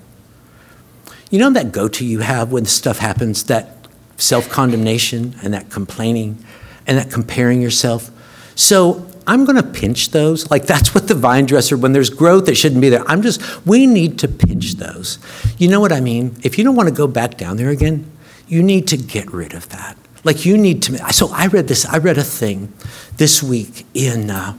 You 1.31 1.39
know 1.39 1.49
that 1.51 1.71
go 1.71 1.87
to 1.87 2.05
you 2.05 2.19
have 2.19 2.51
when 2.51 2.65
stuff 2.65 2.99
happens, 2.99 3.45
that 3.45 3.87
self 4.17 4.49
condemnation 4.49 5.35
and 5.41 5.53
that 5.53 5.69
complaining 5.71 6.43
and 6.85 6.97
that 6.97 7.09
comparing 7.09 7.61
yourself? 7.61 8.11
So 8.55 9.09
I'm 9.25 9.45
going 9.45 9.55
to 9.55 9.63
pinch 9.63 10.09
those. 10.11 10.49
Like 10.51 10.65
that's 10.65 10.93
what 10.93 11.07
the 11.07 11.15
vine 11.15 11.45
dresser, 11.45 11.77
when 11.77 11.93
there's 11.93 12.09
growth 12.09 12.45
that 12.45 12.55
shouldn't 12.55 12.81
be 12.81 12.89
there, 12.89 13.07
I'm 13.09 13.21
just, 13.21 13.65
we 13.65 13.85
need 13.87 14.19
to 14.19 14.27
pinch 14.27 14.73
those. 14.75 15.19
You 15.57 15.69
know 15.69 15.79
what 15.79 15.91
I 15.91 15.99
mean? 15.99 16.35
If 16.43 16.57
you 16.57 16.63
don't 16.63 16.75
want 16.75 16.89
to 16.89 16.95
go 16.95 17.07
back 17.07 17.37
down 17.37 17.57
there 17.57 17.69
again, 17.69 18.09
you 18.47 18.61
need 18.61 18.87
to 18.89 18.97
get 18.97 19.31
rid 19.33 19.53
of 19.53 19.69
that. 19.69 19.97
Like 20.23 20.45
you 20.45 20.57
need 20.57 20.83
to, 20.83 21.13
so 21.13 21.29
I 21.33 21.47
read 21.47 21.67
this, 21.67 21.85
I 21.85 21.97
read 21.97 22.17
a 22.17 22.23
thing 22.23 22.71
this 23.17 23.43
week 23.43 23.85
in, 23.93 24.29
uh, 24.29 24.57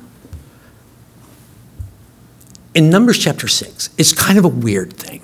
in 2.75 2.91
Numbers 2.91 3.19
chapter 3.19 3.49
6. 3.49 3.91
It's 3.97 4.13
kind 4.13 4.39
of 4.39 4.45
a 4.45 4.49
weird 4.49 4.93
thing 4.93 5.23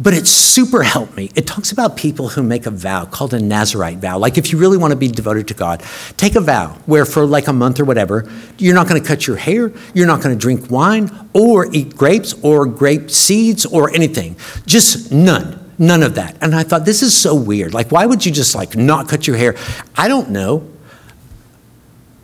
but 0.00 0.14
it 0.14 0.26
super 0.26 0.82
helped 0.82 1.16
me. 1.16 1.30
It 1.34 1.46
talks 1.46 1.72
about 1.72 1.96
people 1.96 2.28
who 2.28 2.42
make 2.42 2.66
a 2.66 2.70
vow 2.70 3.04
called 3.04 3.34
a 3.34 3.40
Nazarite 3.40 3.98
vow. 3.98 4.18
Like 4.18 4.38
if 4.38 4.52
you 4.52 4.58
really 4.58 4.76
want 4.76 4.92
to 4.92 4.96
be 4.96 5.08
devoted 5.08 5.48
to 5.48 5.54
God, 5.54 5.82
take 6.16 6.36
a 6.36 6.40
vow 6.40 6.68
where 6.86 7.04
for 7.04 7.26
like 7.26 7.48
a 7.48 7.52
month 7.52 7.80
or 7.80 7.84
whatever, 7.84 8.30
you're 8.58 8.74
not 8.74 8.88
going 8.88 9.00
to 9.00 9.06
cut 9.06 9.26
your 9.26 9.36
hair, 9.36 9.72
you're 9.94 10.06
not 10.06 10.22
going 10.22 10.36
to 10.36 10.40
drink 10.40 10.70
wine 10.70 11.10
or 11.32 11.72
eat 11.74 11.96
grapes 11.96 12.34
or 12.42 12.66
grape 12.66 13.10
seeds 13.10 13.66
or 13.66 13.90
anything. 13.90 14.36
Just 14.66 15.10
none. 15.10 15.64
None 15.78 16.02
of 16.02 16.14
that. 16.14 16.36
And 16.40 16.54
I 16.54 16.62
thought 16.64 16.84
this 16.84 17.02
is 17.02 17.16
so 17.16 17.34
weird. 17.34 17.74
Like 17.74 17.90
why 17.90 18.06
would 18.06 18.24
you 18.24 18.32
just 18.32 18.54
like 18.54 18.76
not 18.76 19.08
cut 19.08 19.26
your 19.26 19.36
hair? 19.36 19.56
I 19.96 20.08
don't 20.08 20.30
know. 20.30 20.68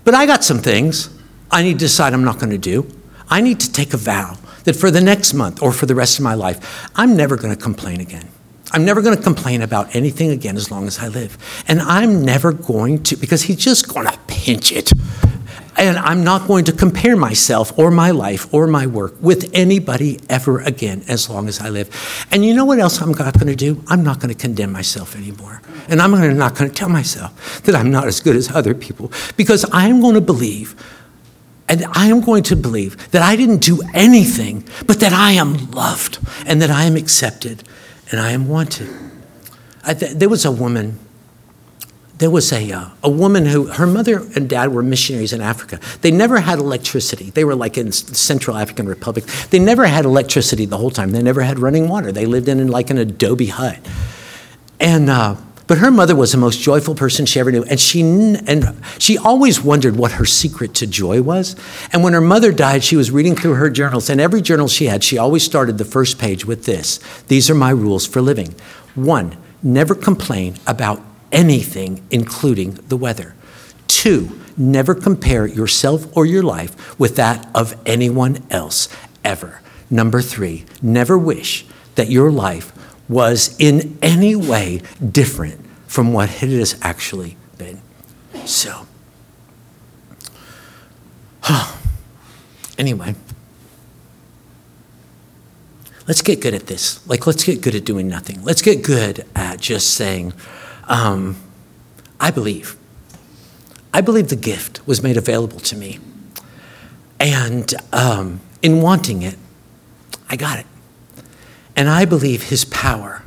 But 0.05 0.15
I 0.15 0.27
got 0.27 0.45
some 0.45 0.59
things 0.59 1.11
I 1.51 1.63
need 1.63 1.75
to 1.75 1.79
decide 1.79 2.13
I'm 2.13 2.25
not 2.25 2.39
going 2.39 2.51
to 2.51 2.59
do. 2.59 2.87
I 3.29 3.41
need 3.41 3.59
to 3.61 3.73
take 3.73 3.95
a 3.95 3.97
vow 3.97 4.37
that 4.65 4.75
for 4.75 4.91
the 4.91 5.01
next 5.01 5.35
month 5.35 5.63
or 5.63 5.73
for 5.73 5.87
the 5.87 5.95
rest 5.95 6.19
of 6.19 6.25
my 6.25 6.35
life, 6.35 6.91
I'm 6.97 7.17
never 7.17 7.37
going 7.37 7.55
to 7.55 7.61
complain 7.61 8.01
again. 8.01 8.29
I'm 8.73 8.85
never 8.85 9.03
going 9.03 9.17
to 9.17 9.23
complain 9.23 9.63
about 9.63 9.95
anything 9.95 10.31
again 10.31 10.57
as 10.57 10.71
long 10.71 10.89
as 10.89 10.99
I 10.99 11.07
live. 11.07 11.39
And 11.69 11.81
I'm 11.81 12.25
never 12.25 12.53
going 12.53 13.05
to, 13.05 13.17
because 13.17 13.43
he's 13.43 13.59
just 13.59 13.93
going 13.93 14.07
to 14.07 14.19
pinch 14.27 14.73
it. 14.73 14.91
And 15.77 15.97
I'm 15.99 16.23
not 16.25 16.47
going 16.47 16.65
to 16.67 16.73
compare 16.73 17.17
myself 17.17 17.77
or 17.79 17.91
my 17.91 18.11
life 18.11 18.53
or 18.55 18.67
my 18.67 18.87
work 18.87 19.15
with 19.21 19.51
anybody 19.55 20.21
ever 20.29 20.61
again 20.61 21.05
as 21.09 21.29
long 21.29 21.49
as 21.49 21.61
I 21.61 21.69
live. 21.69 21.89
And 22.31 22.45
you 22.45 22.55
know 22.55 22.65
what 22.65 22.79
else 22.79 23.01
I'm 23.01 23.13
not 23.13 23.35
going 23.35 23.47
to 23.49 23.57
do? 23.57 23.83
I'm 23.89 24.03
not 24.03 24.21
going 24.21 24.33
to 24.33 24.41
condemn 24.41 24.73
myself 24.73 25.17
anymore. 25.17 25.63
And 25.89 26.01
I'm 26.01 26.13
not 26.37 26.55
going 26.55 26.71
to 26.71 26.75
tell 26.75 26.89
myself 26.89 27.63
that 27.63 27.75
I'm 27.75 27.91
not 27.91 28.07
as 28.07 28.21
good 28.21 28.37
as 28.37 28.51
other 28.51 28.75
people 28.75 29.13
because 29.37 29.65
I'm 29.73 30.01
going 30.01 30.15
to 30.15 30.21
believe 30.21 30.75
and 31.69 31.85
I 31.93 32.07
am 32.09 32.21
going 32.21 32.43
to 32.45 32.57
believe 32.57 33.11
that 33.11 33.23
I 33.23 33.37
didn't 33.37 33.59
do 33.59 33.83
anything, 33.95 34.65
but 34.87 35.01
that 35.01 35.13
I 35.13 35.33
am 35.33 35.71
loved 35.71 36.19
and 36.47 36.61
that 36.61 36.71
I 36.71 36.85
am 36.85 36.97
accepted 36.97 37.65
and 38.11 38.21
I 38.21 38.33
am 38.33 38.49
wanted. 38.49 38.89
I 39.83 39.95
th- 39.95 40.13
there 40.13 40.29
was 40.29 40.45
a 40.45 40.53
woman, 40.53 40.99
there 42.19 42.31
was 42.31 42.53
a, 42.53 42.71
uh, 42.71 42.89
a 43.03 43.11
woman 43.11 43.47
who, 43.47 43.67
her 43.67 43.87
mother 43.87 44.19
and 44.37 44.49
dad 44.49 44.73
were 44.75 44.83
missionaries 44.83 45.33
in 45.33 45.41
Africa. 45.41 45.81
They 46.03 46.11
never 46.11 46.41
had 46.41 46.59
electricity. 46.59 47.31
They 47.31 47.45
were 47.45 47.55
like 47.55 47.79
in 47.79 47.93
Central 47.93 48.57
African 48.57 48.87
Republic. 48.87 49.25
They 49.51 49.59
never 49.59 49.87
had 49.87 50.05
electricity 50.05 50.67
the 50.67 50.77
whole 50.77 50.91
time. 50.91 51.11
They 51.11 51.23
never 51.23 51.43
had 51.43 51.59
running 51.59 51.89
water. 51.89 52.13
They 52.13 52.27
lived 52.27 52.49
in 52.49 52.67
like 52.69 52.91
an 52.91 52.99
adobe 52.99 53.47
hut. 53.47 53.79
And, 54.81 55.09
uh, 55.09 55.37
but 55.67 55.79
her 55.79 55.91
mother 55.91 56.15
was 56.15 56.33
the 56.33 56.39
most 56.39 56.61
joyful 56.61 56.95
person 56.95 57.27
she 57.27 57.41
ever 57.41 57.51
knew, 57.51 57.65
and 57.65 57.81
she 57.81 58.03
and 58.03 58.77
she 58.99 59.17
always 59.17 59.63
wondered 59.63 59.97
what 59.97 60.13
her 60.13 60.25
secret 60.25 60.75
to 60.75 60.87
joy 60.87 61.23
was. 61.23 61.57
And 61.93 62.03
when 62.03 62.13
her 62.13 62.21
mother 62.21 62.53
died, 62.53 62.85
she 62.85 62.97
was 62.97 63.11
reading 63.11 63.35
through 63.35 63.55
her 63.55 63.71
journals, 63.71 64.11
and 64.11 64.21
every 64.21 64.43
journal 64.43 64.69
she 64.69 64.87
had, 64.87 65.03
she 65.03 65.19
always 65.19 65.43
started 65.43 65.79
the 65.79 65.85
first 65.85 66.19
page 66.19 66.45
with 66.45 66.65
this: 66.65 67.01
"These 67.29 67.49
are 67.49 67.55
my 67.55 67.71
rules 67.71 68.07
for 68.07 68.21
living. 68.21 68.55
One, 68.95 69.37
never 69.63 69.95
complain 69.95 70.57
about 70.67 71.01
anything, 71.33 72.07
including 72.11 72.79
the 72.89 72.97
weather. 72.97 73.35
Two, 73.89 74.41
never 74.57 74.95
compare 74.95 75.47
yourself 75.47 76.07
or 76.17 76.27
your 76.27 76.43
life 76.43 76.99
with 76.99 77.17
that 77.17 77.49
of 77.55 77.75
anyone 77.87 78.43
else 78.51 78.89
ever. 79.25 79.61
Number 79.91 80.23
three, 80.23 80.65
never 80.83 81.19
wish 81.19 81.67
that 81.95 82.11
your 82.11 82.31
life 82.31 82.73
was 83.09 83.55
in 83.59 83.99
any 84.01 84.35
way 84.35 84.83
different 85.11 85.65
from 85.87 86.13
what 86.13 86.43
it 86.43 86.51
has 86.51 86.79
actually 86.83 87.37
been. 87.59 87.81
So, 88.47 88.87
anyway, 92.79 93.15
let's 96.09 96.23
get 96.23 96.41
good 96.41 96.55
at 96.55 96.67
this. 96.67 97.07
Like, 97.07 97.27
let's 97.27 97.45
get 97.45 97.61
good 97.61 97.75
at 97.75 97.85
doing 97.85 98.09
nothing. 98.09 98.43
Let's 98.43 98.63
get 98.63 98.83
good 98.83 99.27
at 99.35 99.61
just 99.61 99.95
saying, 99.95 100.33
um, 100.85 101.37
I 102.19 102.31
believe. 102.31 102.77
I 103.93 104.01
believe 104.01 104.29
the 104.29 104.37
gift 104.37 104.87
was 104.87 105.03
made 105.03 105.17
available 105.17 105.61
to 105.61 105.77
me. 105.77 106.01
And 107.21 107.73
um, 107.93 108.41
in 108.61 108.81
wanting 108.81 109.23
it, 109.23 109.37
I 110.29 110.37
got 110.37 110.59
it. 110.59 110.67
And 111.77 111.89
I 111.89 112.05
believe 112.05 112.45
his 112.45 112.65
power 112.65 113.23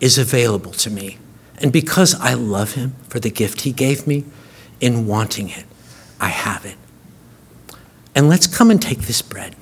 is 0.00 0.18
available 0.18 0.72
to 0.72 0.90
me. 0.90 1.18
And 1.58 1.72
because 1.72 2.14
I 2.16 2.34
love 2.34 2.72
him 2.72 2.94
for 3.08 3.20
the 3.20 3.30
gift 3.30 3.62
he 3.62 3.72
gave 3.72 4.06
me, 4.06 4.24
in 4.80 5.06
wanting 5.06 5.48
it, 5.48 5.64
I 6.20 6.28
have 6.28 6.66
it. 6.66 6.76
And 8.14 8.28
let's 8.28 8.46
come 8.46 8.70
and 8.70 8.82
take 8.82 9.02
this 9.02 9.22
bread. 9.22 9.56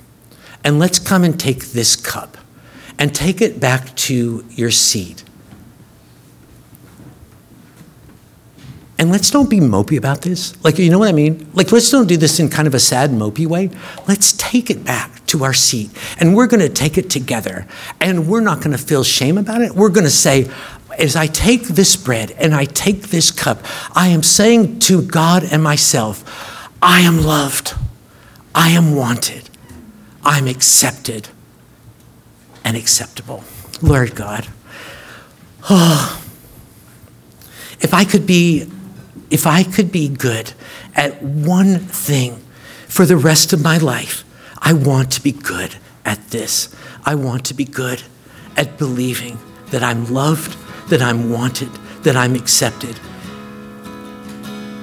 And 0.63 0.79
let's 0.79 0.99
come 0.99 1.23
and 1.23 1.39
take 1.39 1.67
this 1.67 1.95
cup 1.95 2.37
and 2.97 3.15
take 3.15 3.41
it 3.41 3.59
back 3.59 3.95
to 3.95 4.45
your 4.49 4.71
seat 4.71 5.23
And 9.01 9.09
let's 9.09 9.31
don't 9.31 9.49
be 9.49 9.59
mopey 9.59 9.97
about 9.97 10.21
this. 10.21 10.63
Like, 10.63 10.77
you 10.77 10.91
know 10.91 10.99
what 10.99 11.09
I 11.09 11.11
mean? 11.11 11.49
Like, 11.55 11.71
let's 11.71 11.89
don't 11.89 12.05
do 12.05 12.17
this 12.17 12.39
in 12.39 12.49
kind 12.49 12.67
of 12.67 12.75
a 12.75 12.79
sad, 12.79 13.09
mopey 13.09 13.47
way. 13.47 13.71
Let's 14.07 14.33
take 14.33 14.69
it 14.69 14.85
back 14.85 15.25
to 15.25 15.43
our 15.43 15.53
seat 15.53 15.89
and 16.19 16.35
we're 16.35 16.45
going 16.45 16.59
to 16.59 16.69
take 16.69 16.99
it 16.99 17.09
together. 17.09 17.65
And 17.99 18.27
we're 18.27 18.41
not 18.41 18.59
going 18.59 18.73
to 18.73 18.77
feel 18.77 19.03
shame 19.03 19.39
about 19.39 19.61
it. 19.61 19.71
We're 19.71 19.89
going 19.89 20.03
to 20.03 20.11
say, 20.11 20.51
as 20.99 21.15
I 21.15 21.25
take 21.25 21.63
this 21.63 21.95
bread 21.95 22.29
and 22.33 22.53
I 22.53 22.65
take 22.65 23.07
this 23.07 23.31
cup, 23.31 23.65
I 23.95 24.09
am 24.09 24.21
saying 24.21 24.77
to 24.81 25.01
God 25.01 25.43
and 25.51 25.63
myself, 25.63 26.69
I 26.79 26.99
am 26.99 27.23
loved, 27.23 27.73
I 28.53 28.69
am 28.69 28.95
wanted, 28.95 29.49
I'm 30.21 30.45
accepted 30.45 31.29
and 32.63 32.77
acceptable. 32.77 33.43
Lord 33.81 34.13
God, 34.13 34.47
oh, 35.71 36.23
if 37.79 37.95
I 37.95 38.05
could 38.05 38.27
be 38.27 38.69
if 39.31 39.47
I 39.47 39.63
could 39.63 39.91
be 39.91 40.09
good 40.09 40.51
at 40.95 41.23
one 41.23 41.79
thing 41.79 42.35
for 42.87 43.05
the 43.05 43.15
rest 43.15 43.53
of 43.53 43.63
my 43.63 43.77
life, 43.77 44.25
I 44.59 44.73
want 44.73 45.11
to 45.13 45.23
be 45.23 45.31
good 45.31 45.75
at 46.05 46.29
this. 46.29 46.75
I 47.05 47.15
want 47.15 47.45
to 47.45 47.53
be 47.53 47.65
good 47.65 48.03
at 48.57 48.77
believing 48.77 49.39
that 49.67 49.81
I'm 49.81 50.13
loved, 50.13 50.57
that 50.89 51.01
I'm 51.01 51.31
wanted, 51.31 51.69
that 52.03 52.17
I'm 52.17 52.35
accepted. 52.35 52.99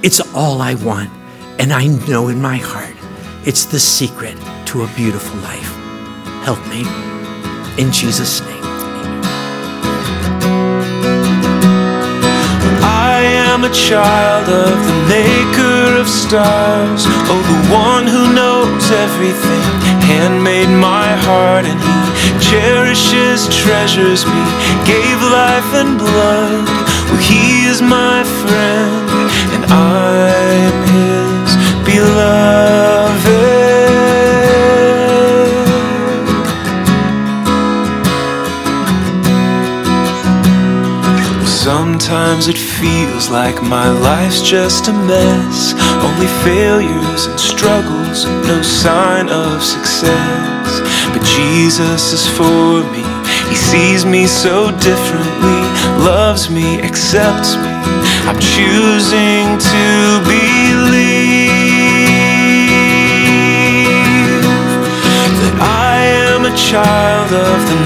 It's 0.02 0.20
all 0.34 0.62
I 0.62 0.74
want. 0.74 1.10
And 1.60 1.72
I 1.72 1.86
know 2.08 2.28
in 2.28 2.40
my 2.40 2.56
heart 2.56 2.96
it's 3.46 3.66
the 3.66 3.80
secret 3.80 4.36
to 4.66 4.82
a 4.82 4.88
beautiful 4.96 5.38
life. 5.40 5.74
Help 6.44 6.64
me. 6.68 6.80
In 7.82 7.92
Jesus' 7.92 8.40
name. 8.40 8.47
A 13.64 13.70
child 13.70 14.48
of 14.48 14.76
the 14.86 14.98
maker 15.08 15.98
of 16.00 16.08
stars. 16.08 17.02
Oh, 17.30 17.42
the 17.52 17.60
one 17.72 18.06
who 18.06 18.32
knows 18.34 18.90
everything. 18.90 19.64
Handmade 20.10 20.68
my 20.68 21.08
heart, 21.26 21.64
and 21.64 21.78
he 21.80 21.98
cherishes, 22.40 23.48
treasures 23.48 24.24
me. 24.26 24.42
Gave 24.86 25.18
life 25.22 25.70
and 25.74 25.98
blood. 25.98 26.66
Well, 27.08 27.22
he 27.30 27.64
is 27.66 27.80
my 27.82 28.22
friend, 28.42 29.08
and 29.54 29.64
I 29.66 30.28
am 30.68 30.78
his 30.94 31.50
beloved. 31.84 32.97
Sometimes 42.18 42.48
it 42.48 42.58
feels 42.58 43.30
like 43.30 43.62
my 43.62 43.88
life's 43.90 44.42
just 44.42 44.88
a 44.88 44.92
mess. 44.92 45.72
Only 46.02 46.26
failures 46.42 47.26
and 47.26 47.38
struggles, 47.38 48.24
no 48.44 48.60
sign 48.60 49.28
of 49.28 49.62
success. 49.62 50.80
But 51.12 51.22
Jesus 51.22 52.12
is 52.12 52.26
for 52.26 52.82
me. 52.90 53.04
He 53.48 53.54
sees 53.54 54.04
me 54.04 54.26
so 54.26 54.72
differently, 54.80 55.62
loves 56.02 56.50
me, 56.50 56.80
accepts 56.82 57.54
me. 57.54 57.70
I'm 58.26 58.40
choosing 58.40 59.56
to 59.72 59.86
believe 60.26 61.54
that 65.38 65.56
I 65.62 66.02
am 66.26 66.46
a 66.46 66.54
child 66.56 67.30
of 67.32 67.58
the 67.70 67.78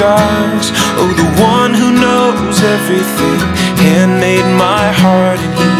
stars. 0.00 0.66
Oh, 0.96 1.12
the 1.22 1.28
one 1.56 1.72
who 1.80 1.88
knows 2.04 2.56
everything. 2.76 3.40
Handmade 3.84 4.48
my 4.56 4.86
heart, 5.02 5.38
and 5.46 5.54
He 5.60 5.70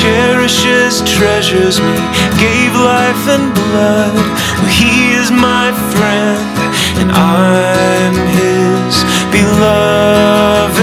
cherishes, 0.00 0.94
treasures 1.16 1.76
me. 1.86 1.98
Gave 2.42 2.72
life 2.74 3.22
and 3.34 3.46
blood. 3.60 4.18
Well, 4.58 4.72
He 4.82 4.94
is 5.20 5.30
my 5.30 5.70
friend, 5.94 6.42
and 7.00 7.10
I'm 7.12 8.14
His 8.38 8.94
beloved. 9.36 10.78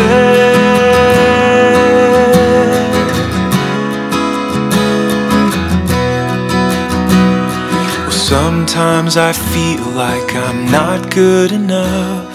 Sometimes 8.31 9.17
I 9.17 9.31
feel 9.53 9.85
like 10.05 10.29
I'm 10.45 10.59
not 10.71 10.99
good 11.11 11.51
enough, 11.51 12.34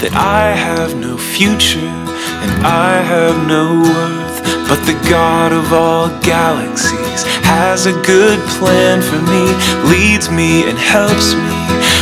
that 0.00 0.16
I 0.16 0.56
have 0.56 0.96
no 0.96 1.18
future 1.18 1.92
and 2.40 2.52
I 2.64 3.04
have 3.04 3.36
no 3.46 3.84
worth. 3.84 4.40
But 4.64 4.80
the 4.88 4.96
God 5.10 5.52
of 5.52 5.72
all 5.74 6.08
galaxies 6.24 7.28
has 7.44 7.84
a 7.84 7.92
good 8.08 8.40
plan 8.56 9.04
for 9.04 9.20
me, 9.28 9.44
leads 9.92 10.30
me 10.30 10.64
and 10.64 10.78
helps 10.78 11.36
me. 11.36 11.52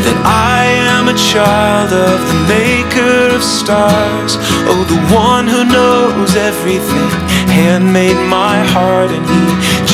that 0.00 0.18
I 0.24 0.64
am 0.96 1.12
a 1.12 1.16
child 1.20 1.92
of 1.92 2.18
the 2.24 2.38
maker 2.48 3.36
of 3.36 3.42
stars. 3.44 4.40
Oh, 4.64 4.80
the 4.88 5.02
one 5.12 5.44
who 5.44 5.60
knows 5.68 6.36
everything. 6.36 7.29
Handmade 7.60 8.16
my 8.30 8.58
heart, 8.72 9.10
and 9.10 9.26
he 9.32 9.44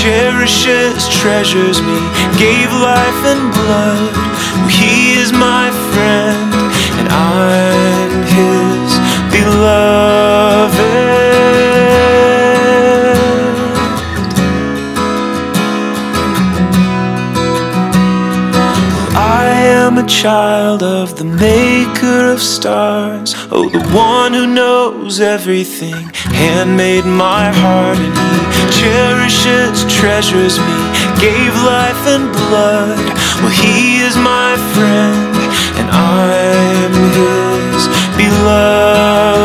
cherishes, 0.00 1.08
treasures 1.08 1.82
me. 1.82 1.98
Gave 2.38 2.70
life 2.70 3.20
and 3.32 3.52
blood. 3.58 4.14
He 4.70 5.18
is 5.20 5.32
my 5.32 5.70
friend, 5.90 6.54
and 6.98 7.08
I'm 7.08 8.12
his 8.38 8.88
beloved. 9.34 10.76
I 19.16 19.46
am 19.82 19.98
a 19.98 20.06
child 20.06 20.84
of 20.84 21.16
the 21.18 21.24
maker 21.24 22.30
of 22.32 22.40
stars. 22.40 23.34
Oh, 23.50 23.68
the 23.68 23.82
one 23.92 24.32
who 24.34 24.46
knows 24.46 25.20
everything 25.20 26.12
handmade 26.36 27.06
my 27.06 27.50
heart, 27.62 27.98
and 27.98 28.14
He 28.14 28.32
cherishes, 28.80 29.84
treasures 29.92 30.58
me, 30.58 30.78
gave 31.18 31.52
life 31.74 32.02
and 32.14 32.30
blood. 32.32 32.98
Well, 33.40 33.56
He 33.64 34.00
is 34.06 34.16
my 34.16 34.56
friend, 34.74 35.34
and 35.78 35.88
I 35.90 36.36
am 36.84 36.94
His 37.16 37.88
beloved. 38.20 39.36